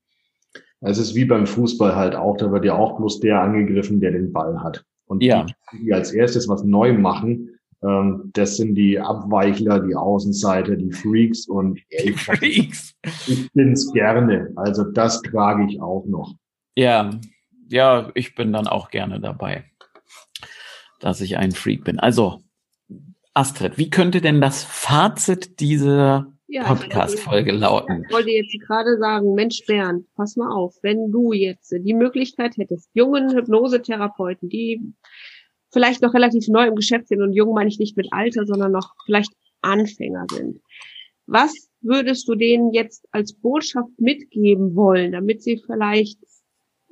Es 0.80 0.98
ist 0.98 1.14
wie 1.14 1.26
beim 1.26 1.46
Fußball 1.46 1.94
halt 1.94 2.16
auch, 2.16 2.36
da 2.36 2.50
wird 2.50 2.64
ja 2.64 2.74
auch 2.74 2.96
bloß 2.96 3.20
der 3.20 3.40
angegriffen, 3.40 4.00
der 4.00 4.10
den 4.10 4.32
Ball 4.32 4.64
hat. 4.64 4.84
Und 5.06 5.22
ja. 5.22 5.44
die, 5.44 5.84
die 5.84 5.94
als 5.94 6.10
erstes 6.10 6.48
was 6.48 6.64
neu 6.64 6.92
machen, 6.92 7.55
das 7.80 8.56
sind 8.56 8.74
die 8.74 8.98
Abweichler, 8.98 9.80
die 9.80 9.94
Außenseiter, 9.94 10.76
die 10.76 10.92
Freaks 10.92 11.46
und 11.46 11.80
die 12.04 12.12
Freaks. 12.12 12.94
Ich 13.26 13.50
bin's 13.52 13.92
gerne. 13.92 14.50
Also 14.56 14.84
das 14.84 15.22
trage 15.22 15.66
ich 15.68 15.80
auch 15.80 16.04
noch. 16.06 16.34
Ja, 16.74 17.10
ja, 17.68 18.10
ich 18.14 18.34
bin 18.34 18.52
dann 18.52 18.66
auch 18.66 18.90
gerne 18.90 19.20
dabei, 19.20 19.64
dass 21.00 21.20
ich 21.20 21.36
ein 21.36 21.52
Freak 21.52 21.84
bin. 21.84 21.98
Also, 21.98 22.40
Astrid, 23.34 23.76
wie 23.76 23.90
könnte 23.90 24.20
denn 24.20 24.40
das 24.40 24.64
Fazit 24.64 25.60
dieser 25.60 26.32
ja, 26.46 26.64
Podcast-Folge 26.64 27.52
lauten? 27.52 28.04
Ich 28.06 28.14
wollte 28.14 28.30
jetzt 28.30 28.56
gerade 28.66 28.98
sagen, 28.98 29.34
Mensch 29.34 29.64
Bernd, 29.66 30.06
pass 30.14 30.36
mal 30.36 30.50
auf, 30.50 30.76
wenn 30.82 31.10
du 31.10 31.32
jetzt 31.32 31.72
die 31.72 31.94
Möglichkeit 31.94 32.56
hättest, 32.56 32.90
jungen 32.94 33.34
Hypnosetherapeuten, 33.34 34.48
die 34.48 34.80
vielleicht 35.72 36.02
noch 36.02 36.14
relativ 36.14 36.48
neu 36.48 36.66
im 36.66 36.74
Geschäft 36.74 37.08
sind 37.08 37.22
und 37.22 37.32
jung 37.32 37.54
meine 37.54 37.68
ich 37.68 37.78
nicht 37.78 37.96
mit 37.96 38.08
Alter, 38.12 38.46
sondern 38.46 38.72
noch 38.72 38.94
vielleicht 39.04 39.32
Anfänger 39.62 40.26
sind. 40.30 40.60
Was 41.26 41.68
würdest 41.80 42.28
du 42.28 42.34
denen 42.34 42.72
jetzt 42.72 43.06
als 43.10 43.32
Botschaft 43.32 43.90
mitgeben 43.98 44.76
wollen, 44.76 45.12
damit 45.12 45.42
sie 45.42 45.62
vielleicht 45.64 46.20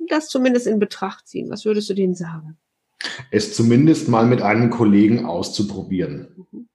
das 0.09 0.27
zumindest 0.27 0.67
in 0.67 0.79
Betracht 0.79 1.27
ziehen? 1.27 1.49
Was 1.49 1.65
würdest 1.65 1.89
du 1.89 1.93
denen 1.93 2.15
sagen? 2.15 2.57
Es 3.31 3.55
zumindest 3.55 4.09
mal 4.09 4.25
mit 4.25 4.41
einem 4.41 4.69
Kollegen 4.69 5.25
auszuprobieren. 5.25 6.47
Mhm. 6.51 6.67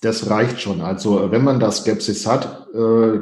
Das 0.00 0.28
reicht 0.28 0.60
schon. 0.60 0.80
Also 0.80 1.30
wenn 1.30 1.44
man 1.44 1.58
da 1.58 1.70
Skepsis 1.70 2.26
hat, 2.26 2.68
äh, 2.74 3.20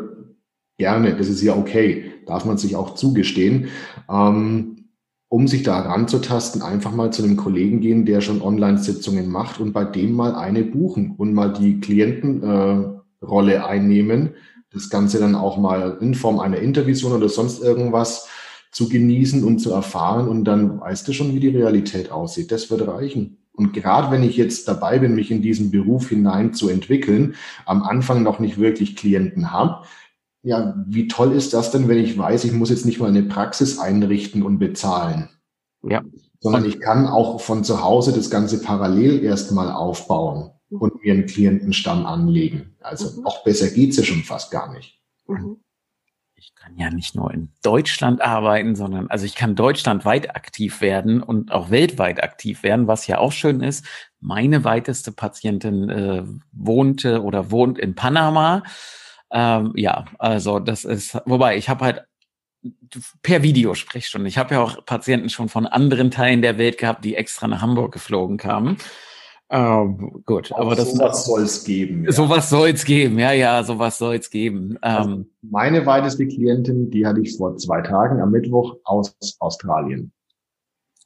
gerne, 0.76 1.16
das 1.16 1.28
ist 1.28 1.42
ja 1.42 1.57
okay, 1.57 2.12
darf 2.26 2.44
man 2.44 2.59
sich 2.59 2.76
auch 2.76 2.94
zugestehen. 2.94 3.68
Ähm, 4.11 4.84
um 5.28 5.48
sich 5.48 5.62
da 5.62 5.80
ranzutasten, 5.80 6.62
einfach 6.62 6.92
mal 6.92 7.12
zu 7.12 7.22
einem 7.22 7.37
Kollegen 7.37 7.80
gehen, 7.80 8.06
der 8.06 8.20
schon 8.20 8.42
Online-Sitzungen 8.42 9.28
macht 9.28 9.60
und 9.60 9.72
bei 9.72 9.84
dem 9.84 10.12
mal 10.12 10.34
eine 10.34 10.62
buchen 10.62 11.14
und 11.16 11.34
mal 11.34 11.52
die 11.52 11.80
Klientenrolle 11.80 13.54
äh, 13.54 13.58
einnehmen. 13.58 14.30
Das 14.72 14.90
Ganze 14.90 15.18
dann 15.18 15.34
auch 15.34 15.56
mal 15.56 15.98
in 16.00 16.14
Form 16.14 16.38
einer 16.40 16.58
Intervision 16.58 17.12
oder 17.12 17.28
sonst 17.28 17.62
irgendwas 17.62 18.28
zu 18.70 18.88
genießen 18.88 19.44
und 19.44 19.60
zu 19.60 19.72
erfahren 19.72 20.28
und 20.28 20.44
dann 20.44 20.80
weißt 20.80 21.06
du 21.06 21.12
schon, 21.12 21.34
wie 21.34 21.40
die 21.40 21.48
Realität 21.48 22.10
aussieht. 22.10 22.50
Das 22.50 22.70
wird 22.70 22.87
reichen. 22.87 23.38
Und 23.52 23.72
gerade 23.72 24.10
wenn 24.10 24.24
ich 24.24 24.37
jetzt 24.37 24.66
dabei 24.66 24.98
bin, 24.98 25.14
mich 25.14 25.30
in 25.30 25.42
diesen 25.42 25.70
Beruf 25.70 26.08
hinein 26.08 26.54
zu 26.54 26.68
entwickeln, 26.68 27.37
am 27.66 27.84
Anfang 27.84 28.24
noch 28.24 28.40
nicht 28.40 28.58
wirklich 28.58 28.96
Klienten 28.96 29.52
habe, 29.52 29.87
ja, 30.44 30.74
wie 30.87 31.09
toll 31.09 31.33
ist 31.33 31.54
das 31.54 31.70
denn, 31.70 31.88
wenn 31.88 31.98
ich 31.98 32.16
weiß, 32.16 32.44
ich 32.44 32.52
muss 32.52 32.68
jetzt 32.68 32.85
nicht 32.85 33.00
mal 33.00 33.09
eine 33.09 33.22
Praxis 33.22 33.78
einrichten 33.78 34.42
und 34.42 34.59
bezahlen? 34.59 35.30
Ja. 35.83 36.02
Sondern 36.40 36.66
ich 36.66 36.80
kann 36.80 37.07
auch 37.07 37.40
von 37.40 37.64
zu 37.64 37.83
Hause 37.83 38.12
das 38.12 38.30
Ganze 38.30 38.61
parallel 38.61 39.24
erstmal 39.24 39.72
aufbauen 39.72 40.50
mhm. 40.68 40.78
und 40.78 41.02
mir 41.02 41.14
einen 41.14 41.26
Klientenstamm 41.26 42.04
anlegen. 42.04 42.76
Also 42.80 43.18
mhm. 43.18 43.26
auch 43.26 43.42
besser 43.42 43.68
geht's 43.70 43.96
ja 43.96 44.04
schon 44.04 44.22
fast 44.22 44.50
gar 44.50 44.70
nicht. 44.72 45.00
Mhm. 45.26 45.57
Ich 46.37 46.54
kann 46.54 46.76
ja 46.76 46.90
nicht 46.90 47.14
nur 47.14 47.33
in 47.33 47.48
Deutschland 47.62 48.20
arbeiten, 48.20 48.76
sondern 48.76 49.09
also 49.09 49.24
ich 49.24 49.35
kann 49.35 49.54
deutschlandweit 49.54 50.37
aktiv 50.37 50.83
werden 50.83 51.22
und 51.22 51.52
auch 51.52 51.70
weltweit 51.70 52.22
aktiv 52.22 52.62
werden, 52.62 52.87
was 52.87 53.07
ja 53.07 53.16
auch 53.16 53.33
schön 53.33 53.62
ist. 53.62 53.87
Meine 54.20 54.62
weiteste 54.62 55.11
Patientin 55.11 55.88
äh, 55.88 56.22
wohnte 56.52 57.22
oder 57.22 57.50
wohnt 57.50 57.78
in 57.78 57.94
Panama 57.94 58.62
ähm, 59.35 59.73
ja, 59.75 60.05
also 60.18 60.61
das 60.61 60.85
ist, 60.85 61.20
wobei 61.27 61.57
ich 61.57 61.68
habe 61.68 61.85
halt 61.85 62.05
per 63.23 63.42
Video 63.42 63.75
sprich 63.75 64.07
schon. 64.07 64.25
Ich 64.27 64.38
habe 64.38 64.55
ja 64.55 64.62
auch 64.62 64.87
Patienten 64.87 65.29
schon 65.29 65.49
von 65.49 65.66
anderen 65.66 66.11
Teilen 66.11 66.40
der 66.40 66.57
Welt 66.57 66.79
gehabt, 66.79 67.05
die 67.05 67.16
extra 67.16 67.49
nach 67.49 67.61
Hamburg 67.61 67.92
geflogen 67.92 68.37
kamen. 68.38 68.79
Ähm, 69.51 70.23
gut, 70.25 70.53
auch 70.53 70.61
aber 70.61 70.75
das 70.75 70.92
sowas 70.92 71.27
soll 71.27 71.42
es 71.42 71.64
geben. 71.64 72.05
Ja. 72.05 72.12
Sowas 72.12 72.49
soll 72.49 72.70
es 72.70 72.85
geben, 72.85 73.18
ja, 73.18 73.33
ja, 73.33 73.62
sowas 73.62 73.99
soll 73.99 74.14
es 74.14 74.31
geben. 74.31 74.79
Also 74.81 75.11
ähm, 75.11 75.31
meine 75.42 75.85
weiteste 75.85 76.27
Klientin, 76.27 76.90
die 76.90 77.05
hatte 77.05 77.20
ich 77.20 77.37
vor 77.37 77.57
zwei 77.57 77.83
Tagen 77.83 78.23
am 78.23 78.31
Mittwoch 78.31 78.77
aus 78.85 79.16
Australien. 79.40 80.12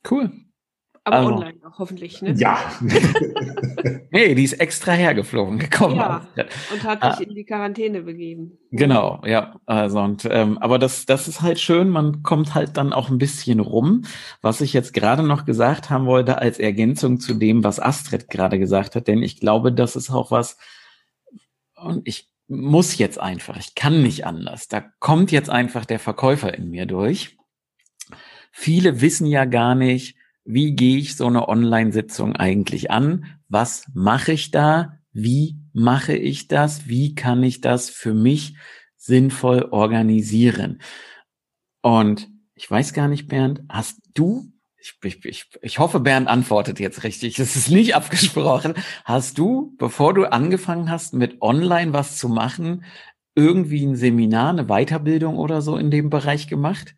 Cool. 0.08 0.30
Aber 1.08 1.16
also, 1.16 1.34
online 1.34 1.58
auch 1.66 1.78
hoffentlich, 1.78 2.22
ne? 2.22 2.34
Ja. 2.36 2.58
hey, 4.10 4.34
die 4.34 4.44
ist 4.44 4.54
extra 4.54 4.92
hergeflogen 4.92 5.58
gekommen. 5.58 5.96
Ja, 5.96 6.26
und 6.72 6.82
hat 6.84 7.02
sich 7.02 7.26
ah. 7.26 7.30
in 7.30 7.34
die 7.34 7.44
Quarantäne 7.44 8.02
begeben. 8.02 8.58
Genau, 8.70 9.20
ja. 9.24 9.58
Also 9.66 10.00
und 10.00 10.28
ähm, 10.30 10.58
aber 10.58 10.78
das, 10.78 11.06
das 11.06 11.28
ist 11.28 11.40
halt 11.40 11.58
schön, 11.58 11.88
man 11.88 12.22
kommt 12.22 12.54
halt 12.54 12.76
dann 12.76 12.92
auch 12.92 13.10
ein 13.10 13.18
bisschen 13.18 13.60
rum. 13.60 14.02
Was 14.42 14.60
ich 14.60 14.72
jetzt 14.72 14.92
gerade 14.92 15.22
noch 15.22 15.44
gesagt 15.44 15.90
haben 15.90 16.06
wollte, 16.06 16.38
als 16.38 16.58
Ergänzung 16.58 17.20
zu 17.20 17.34
dem, 17.34 17.64
was 17.64 17.80
Astrid 17.80 18.28
gerade 18.28 18.58
gesagt 18.58 18.94
hat, 18.94 19.08
denn 19.08 19.22
ich 19.22 19.40
glaube, 19.40 19.72
das 19.72 19.96
ist 19.96 20.10
auch 20.10 20.30
was, 20.30 20.58
und 21.76 22.06
ich 22.06 22.30
muss 22.48 22.98
jetzt 22.98 23.20
einfach, 23.20 23.56
ich 23.56 23.74
kann 23.74 24.02
nicht 24.02 24.26
anders. 24.26 24.68
Da 24.68 24.80
kommt 24.80 25.30
jetzt 25.32 25.50
einfach 25.50 25.84
der 25.84 25.98
Verkäufer 25.98 26.54
in 26.54 26.70
mir 26.70 26.86
durch. 26.86 27.36
Viele 28.50 29.00
wissen 29.00 29.26
ja 29.26 29.44
gar 29.44 29.74
nicht, 29.74 30.17
wie 30.50 30.74
gehe 30.74 30.96
ich 30.96 31.14
so 31.14 31.26
eine 31.26 31.46
Online-Sitzung 31.46 32.34
eigentlich 32.34 32.90
an? 32.90 33.26
Was 33.48 33.84
mache 33.92 34.32
ich 34.32 34.50
da? 34.50 34.94
Wie 35.12 35.58
mache 35.74 36.16
ich 36.16 36.48
das? 36.48 36.88
Wie 36.88 37.14
kann 37.14 37.42
ich 37.42 37.60
das 37.60 37.90
für 37.90 38.14
mich 38.14 38.56
sinnvoll 38.96 39.68
organisieren? 39.70 40.80
Und 41.82 42.30
ich 42.54 42.68
weiß 42.70 42.94
gar 42.94 43.08
nicht, 43.08 43.28
Bernd, 43.28 43.60
hast 43.68 44.00
du, 44.14 44.50
ich, 44.78 44.94
ich, 45.04 45.24
ich, 45.26 45.50
ich 45.60 45.78
hoffe, 45.78 46.00
Bernd 46.00 46.28
antwortet 46.28 46.80
jetzt 46.80 47.04
richtig, 47.04 47.36
das 47.36 47.54
ist 47.54 47.70
nicht 47.70 47.94
abgesprochen, 47.94 48.72
hast 49.04 49.36
du, 49.36 49.74
bevor 49.76 50.14
du 50.14 50.24
angefangen 50.24 50.90
hast, 50.90 51.12
mit 51.12 51.42
Online 51.42 51.92
was 51.92 52.16
zu 52.16 52.30
machen, 52.30 52.84
irgendwie 53.34 53.84
ein 53.84 53.96
Seminar, 53.96 54.48
eine 54.48 54.64
Weiterbildung 54.64 55.36
oder 55.36 55.60
so 55.60 55.76
in 55.76 55.90
dem 55.90 56.08
Bereich 56.08 56.48
gemacht? 56.48 56.96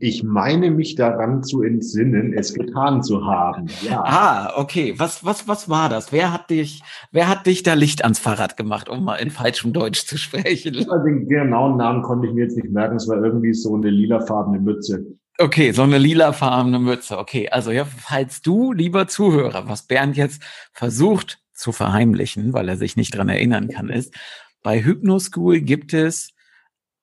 Ich 0.00 0.22
meine 0.22 0.70
mich 0.70 0.94
daran 0.94 1.42
zu 1.42 1.62
entsinnen, 1.62 2.32
es 2.32 2.54
getan 2.54 3.02
zu 3.02 3.24
haben. 3.24 3.66
Ja. 3.82 4.02
Ah, 4.04 4.52
okay. 4.56 4.94
Was, 4.98 5.24
was, 5.24 5.48
was 5.48 5.68
war 5.68 5.88
das? 5.88 6.12
Wer 6.12 6.32
hat 6.32 6.50
dich, 6.50 6.82
wer 7.10 7.28
hat 7.28 7.46
dich 7.46 7.62
da 7.62 7.74
Licht 7.74 8.02
ans 8.04 8.18
Fahrrad 8.18 8.56
gemacht, 8.56 8.88
um 8.88 9.04
mal 9.04 9.16
in 9.16 9.30
falschem 9.30 9.72
Deutsch 9.72 10.06
zu 10.06 10.16
sprechen? 10.16 10.74
Den 10.74 11.28
genauen 11.28 11.76
Namen 11.76 12.02
konnte 12.02 12.28
ich 12.28 12.34
mir 12.34 12.44
jetzt 12.44 12.56
nicht 12.56 12.70
merken. 12.70 12.96
Es 12.96 13.08
war 13.08 13.22
irgendwie 13.22 13.54
so 13.54 13.74
eine 13.74 13.90
lilafarbene 13.90 14.60
Mütze. 14.60 15.04
Okay, 15.38 15.72
so 15.72 15.82
eine 15.82 15.98
lilafarbene 15.98 16.78
Mütze. 16.78 17.18
Okay, 17.18 17.48
also 17.48 17.70
ja, 17.70 17.84
falls 17.84 18.42
du, 18.42 18.72
lieber 18.72 19.08
Zuhörer, 19.08 19.68
was 19.68 19.86
Bernd 19.86 20.16
jetzt 20.16 20.42
versucht 20.72 21.40
zu 21.52 21.72
verheimlichen, 21.72 22.52
weil 22.52 22.68
er 22.68 22.76
sich 22.76 22.96
nicht 22.96 23.16
dran 23.16 23.28
erinnern 23.28 23.68
kann, 23.68 23.88
ist, 23.88 24.14
bei 24.62 24.84
Hypnoschool 24.84 25.60
gibt 25.60 25.94
es 25.94 26.32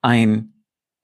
ein 0.01 0.53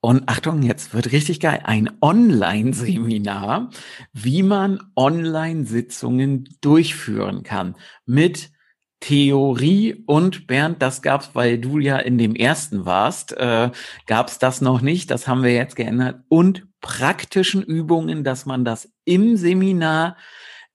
und 0.06 0.28
Achtung, 0.28 0.62
jetzt 0.62 0.94
wird 0.94 1.10
richtig 1.10 1.40
geil, 1.40 1.62
ein 1.64 1.90
Online-Seminar, 2.00 3.70
wie 4.12 4.44
man 4.44 4.80
Online-Sitzungen 4.94 6.48
durchführen 6.60 7.42
kann. 7.42 7.74
Mit 8.04 8.52
Theorie 9.00 10.04
und 10.06 10.46
Bernd, 10.46 10.80
das 10.80 11.02
gab's, 11.02 11.30
weil 11.32 11.58
du 11.58 11.80
ja 11.80 11.98
in 11.98 12.18
dem 12.18 12.36
ersten 12.36 12.86
warst, 12.86 13.32
äh, 13.32 13.72
gab's 14.06 14.38
das 14.38 14.60
noch 14.60 14.80
nicht, 14.80 15.10
das 15.10 15.26
haben 15.26 15.42
wir 15.42 15.52
jetzt 15.52 15.74
geändert. 15.74 16.20
Und 16.28 16.68
praktischen 16.80 17.64
Übungen, 17.64 18.22
dass 18.22 18.46
man 18.46 18.64
das 18.64 18.88
im 19.04 19.36
Seminar 19.36 20.16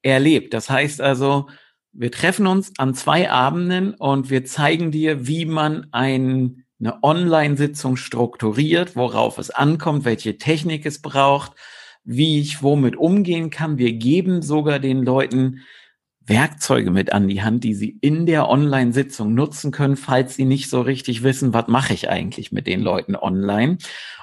erlebt. 0.02 0.54
Das 0.54 0.70
heißt 0.70 1.00
also, 1.00 1.48
wir 1.94 2.12
treffen 2.12 2.48
uns 2.48 2.74
an 2.78 2.96
zwei 2.96 3.32
Abenden 3.32 3.94
und 3.94 4.30
wir 4.30 4.44
zeigen 4.44 4.92
dir, 4.92 5.26
wie 5.26 5.46
man 5.46 5.88
ein 5.94 6.66
eine 6.82 7.04
Online-Sitzung 7.04 7.96
strukturiert, 7.96 8.96
worauf 8.96 9.38
es 9.38 9.52
ankommt, 9.52 10.04
welche 10.04 10.38
Technik 10.38 10.86
es 10.86 11.02
braucht, 11.02 11.54
wie 12.04 12.40
ich 12.40 12.64
womit 12.64 12.96
umgehen 12.96 13.52
kann. 13.52 13.78
Wir 13.78 13.94
geben 13.94 14.42
sogar 14.42 14.80
den 14.80 15.04
Leuten 15.04 15.62
Werkzeuge 16.26 16.92
mit 16.92 17.14
an 17.14 17.28
die 17.28 17.42
Hand, 17.42 17.64
die 17.64 17.74
sie 17.74 17.98
in 18.02 18.26
der 18.26 18.48
Online-Sitzung 18.50 19.34
nutzen 19.34 19.72
können, 19.72 19.96
falls 19.96 20.36
sie 20.36 20.46
nicht 20.46 20.70
so 20.70 20.82
richtig 20.82 21.24
wissen, 21.24 21.54
was 21.54 21.68
mache 21.68 21.94
ich 21.94 22.10
eigentlich 22.10 22.52
mit 22.52 22.68
den 22.68 22.82
Leuten 22.82 23.16
online. 23.16 23.78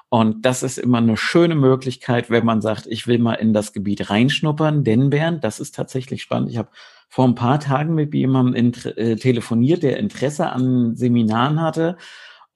Und 0.08 0.46
das 0.46 0.62
ist 0.62 0.78
immer 0.78 0.98
eine 0.98 1.16
schöne 1.16 1.54
Möglichkeit, 1.54 2.30
wenn 2.30 2.46
man 2.46 2.62
sagt, 2.62 2.86
ich 2.86 3.06
will 3.06 3.18
mal 3.18 3.34
in 3.34 3.52
das 3.52 3.72
Gebiet 3.72 4.08
reinschnuppern. 4.08 4.82
Denn 4.82 5.10
Bernd, 5.10 5.44
das 5.44 5.60
ist 5.60 5.74
tatsächlich 5.74 6.22
spannend. 6.22 6.50
Ich 6.50 6.56
habe 6.56 6.70
vor 7.08 7.26
ein 7.26 7.34
paar 7.34 7.60
Tagen 7.60 7.94
mit 7.94 8.14
jemandem 8.14 8.72
äh, 8.96 9.16
telefoniert, 9.16 9.82
der 9.82 9.98
Interesse 9.98 10.50
an 10.50 10.96
Seminaren 10.96 11.60
hatte. 11.60 11.98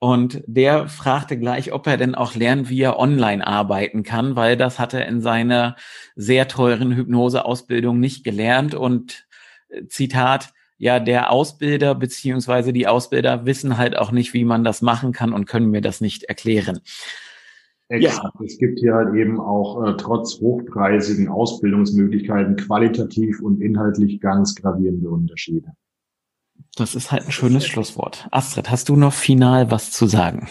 Und 0.03 0.43
der 0.47 0.89
fragte 0.89 1.39
gleich, 1.39 1.71
ob 1.71 1.87
er 1.87 1.95
denn 1.95 2.13
auch 2.13 2.35
lernt, 2.35 2.69
wie 2.69 2.81
er 2.81 2.99
online 2.99 3.47
arbeiten 3.47 4.03
kann, 4.03 4.35
weil 4.35 4.57
das 4.57 4.77
hat 4.77 4.93
er 4.93 5.07
in 5.07 5.21
seiner 5.21 5.77
sehr 6.17 6.49
teuren 6.49 6.93
Hypnoseausbildung 6.93 8.01
nicht 8.01 8.25
gelernt. 8.25 8.75
Und 8.75 9.25
äh, 9.69 9.85
Zitat, 9.87 10.51
ja, 10.77 10.99
der 10.99 11.31
Ausbilder 11.31 11.95
beziehungsweise 11.95 12.73
die 12.73 12.85
Ausbilder 12.85 13.45
wissen 13.45 13.77
halt 13.77 13.97
auch 13.97 14.11
nicht, 14.11 14.33
wie 14.33 14.43
man 14.43 14.65
das 14.65 14.81
machen 14.81 15.13
kann 15.13 15.31
und 15.31 15.45
können 15.45 15.71
mir 15.71 15.79
das 15.79 16.01
nicht 16.01 16.23
erklären. 16.23 16.81
Exakt. 17.87 18.35
Ja. 18.37 18.45
Es 18.45 18.57
gibt 18.57 18.79
hier 18.79 18.95
halt 18.95 19.15
eben 19.15 19.39
auch 19.39 19.85
äh, 19.85 19.95
trotz 19.95 20.37
hochpreisigen 20.41 21.29
Ausbildungsmöglichkeiten 21.29 22.57
qualitativ 22.57 23.41
und 23.41 23.61
inhaltlich 23.61 24.19
ganz 24.19 24.53
gravierende 24.53 25.09
Unterschiede. 25.09 25.71
Das 26.75 26.95
ist 26.95 27.11
halt 27.11 27.25
ein 27.25 27.31
schönes 27.31 27.67
Schlusswort. 27.67 28.27
Astrid, 28.31 28.69
hast 28.69 28.89
du 28.89 28.95
noch 28.95 29.13
final 29.13 29.69
was 29.69 29.91
zu 29.91 30.07
sagen? 30.07 30.49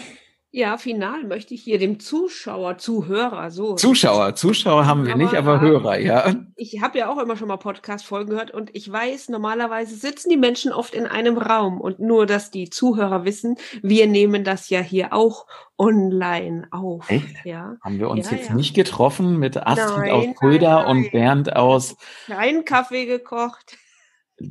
Ja, 0.55 0.77
final 0.77 1.23
möchte 1.23 1.55
ich 1.55 1.63
hier 1.63 1.79
dem 1.79 1.99
Zuschauer, 1.99 2.77
Zuhörer, 2.77 3.49
so. 3.49 3.73
Zuschauer, 3.73 4.35
Zuschauer 4.35 4.85
haben 4.85 5.03
wir 5.03 5.15
aber, 5.15 5.23
nicht, 5.23 5.33
aber 5.33 5.59
Hörer, 5.59 5.97
ja. 5.97 6.31
Ich 6.55 6.79
habe 6.79 6.99
ja 6.99 7.09
auch 7.09 7.17
immer 7.17 7.35
schon 7.35 7.47
mal 7.47 7.57
Podcast-Folgen 7.57 8.29
gehört 8.29 8.51
und 8.51 8.69
ich 8.75 8.89
weiß, 8.89 9.29
normalerweise 9.29 9.95
sitzen 9.95 10.29
die 10.29 10.37
Menschen 10.37 10.71
oft 10.71 10.93
in 10.93 11.07
einem 11.07 11.39
Raum 11.39 11.81
und 11.81 11.99
nur, 11.99 12.27
dass 12.27 12.51
die 12.51 12.69
Zuhörer 12.69 13.25
wissen, 13.25 13.57
wir 13.81 14.05
nehmen 14.05 14.43
das 14.43 14.69
ja 14.69 14.79
hier 14.79 15.11
auch 15.11 15.47
online 15.79 16.67
auf. 16.69 17.09
Echt? 17.09 17.45
Ja. 17.45 17.77
Haben 17.81 17.97
wir 17.97 18.11
uns 18.11 18.29
ja, 18.29 18.37
jetzt 18.37 18.49
ja. 18.49 18.55
nicht 18.55 18.75
getroffen 18.75 19.39
mit 19.39 19.57
Astrid 19.57 19.97
nein, 19.97 20.11
aus 20.11 20.25
Fulda 20.39 20.83
und 20.83 21.11
Bernd 21.11 21.55
aus. 21.55 21.95
Keinen 22.27 22.63
Kaffee 22.63 23.07
gekocht. 23.07 23.79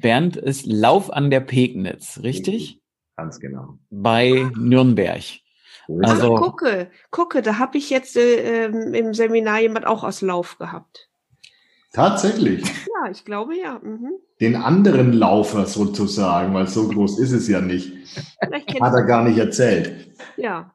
Bernd 0.01 0.37
ist 0.37 0.67
Lauf 0.67 1.13
an 1.13 1.31
der 1.31 1.41
Pegnitz, 1.41 2.21
richtig? 2.23 2.81
Ganz 3.17 3.41
genau. 3.41 3.79
Bei 3.91 4.51
Nürnberg. 4.57 5.23
Also, 6.03 6.37
Ach, 6.37 6.41
gucke, 6.41 6.91
gucke, 7.11 7.43
da 7.43 7.59
habe 7.59 7.79
ich 7.79 7.91
jetzt 7.91 8.17
äh, 8.17 8.65
ähm, 8.67 8.95
im 8.95 9.15
Seminar 9.15 9.61
jemand 9.61 9.87
auch 9.87 10.05
aus 10.05 10.23
Lauf 10.23 10.59
gehabt. 10.59 11.09
Tatsächlich. 11.93 12.65
Ja, 12.65 13.11
ich 13.11 13.25
glaube 13.25 13.57
ja. 13.57 13.81
Mhm. 13.83 14.13
Den 14.41 14.57
anderen 14.57 15.13
Laufer 15.13 15.67
sozusagen, 15.67 16.55
weil 16.55 16.67
so 16.67 16.89
groß 16.89 17.19
ist 17.19 17.33
es 17.33 17.49
ja 17.49 17.61
nicht. 17.61 17.93
Hat 18.41 18.95
er 18.95 19.05
gar 19.05 19.25
nicht 19.25 19.39
erzählt. 19.39 20.13
Ja. 20.37 20.75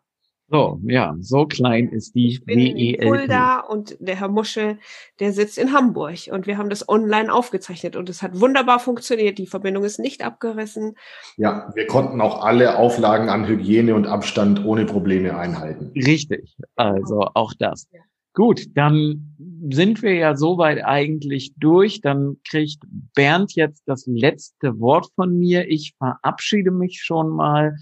So, 0.50 0.80
ja, 0.84 1.14
so 1.20 1.46
klein 1.46 1.90
ist 1.90 2.16
die 2.16 2.28
ich 2.28 2.46
bin 2.46 3.02
Fulda 3.02 3.60
und 3.60 3.98
der 4.00 4.16
Herr 4.16 4.30
Musche, 4.30 4.78
der 5.20 5.34
sitzt 5.34 5.58
in 5.58 5.74
Hamburg 5.74 6.30
und 6.32 6.48
wir 6.48 6.58
haben 6.58 6.70
das 6.70 6.88
online 6.88 7.34
aufgezeichnet 7.34 7.98
und 7.98 8.08
es 8.08 8.22
hat 8.22 8.40
wunderbar 8.40 8.80
funktioniert. 8.80 9.38
Die 9.40 9.48
Verbindung 9.48 9.84
ist 9.84 10.00
nicht 10.00 10.24
abgerissen. 10.24 10.96
Ja, 11.36 11.70
wir 11.76 11.86
konnten 11.88 12.22
auch 12.22 12.46
alle 12.46 12.78
Auflagen 12.78 13.28
an 13.28 13.46
Hygiene 13.46 13.94
und 13.94 14.08
Abstand 14.08 14.64
ohne 14.64 14.86
Probleme 14.86 15.38
einhalten. 15.38 15.92
Richtig, 15.96 16.56
also 16.78 17.28
auch 17.34 17.54
das. 17.60 17.90
Ja. 17.92 18.00
Gut, 18.34 18.68
dann 18.76 19.36
sind 19.72 20.02
wir 20.02 20.14
ja 20.14 20.38
soweit 20.38 20.86
eigentlich 20.86 21.56
durch. 21.58 22.02
Dann 22.02 22.38
kriegt 22.48 22.84
Bernd 23.16 23.56
jetzt 23.56 23.82
das 23.86 24.06
letzte 24.06 24.80
Wort 24.80 25.08
von 25.16 25.38
mir. 25.38 25.68
Ich 25.68 25.96
verabschiede 25.98 26.72
mich 26.72 27.02
schon 27.02 27.30
mal 27.30 27.76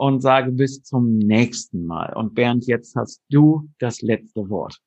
und 0.00 0.22
sage 0.22 0.50
bis 0.50 0.82
zum 0.82 1.18
nächsten 1.18 1.84
Mal. 1.84 2.14
Und 2.14 2.34
Bernd, 2.34 2.66
jetzt 2.66 2.96
hast 2.96 3.20
du 3.28 3.68
das 3.78 4.00
letzte 4.00 4.48
Wort. 4.48 4.78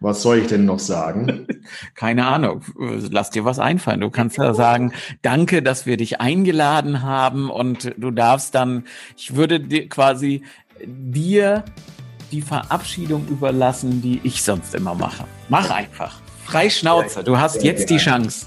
Was 0.00 0.22
soll 0.22 0.38
ich 0.38 0.46
denn 0.46 0.64
noch 0.64 0.78
sagen? 0.78 1.46
Keine 1.94 2.26
Ahnung. 2.26 2.62
Lass 2.78 3.28
dir 3.28 3.44
was 3.44 3.58
einfallen. 3.58 4.00
Du 4.00 4.08
kannst 4.08 4.38
ja 4.38 4.54
sagen, 4.54 4.92
danke, 5.20 5.62
dass 5.62 5.84
wir 5.84 5.98
dich 5.98 6.18
eingeladen 6.18 7.02
haben 7.02 7.50
und 7.50 7.92
du 7.98 8.10
darfst 8.10 8.54
dann, 8.54 8.84
ich 9.18 9.36
würde 9.36 9.60
dir 9.60 9.86
quasi 9.90 10.42
dir 10.82 11.62
die 12.32 12.40
Verabschiedung 12.40 13.28
überlassen, 13.28 14.00
die 14.00 14.22
ich 14.24 14.42
sonst 14.42 14.74
immer 14.74 14.94
mache. 14.94 15.24
Mach 15.50 15.68
einfach. 15.68 16.22
Frei 16.46 16.70
Schnauze. 16.70 17.22
Du 17.22 17.38
hast 17.38 17.62
jetzt 17.62 17.90
die 17.90 17.98
Chance. 17.98 18.46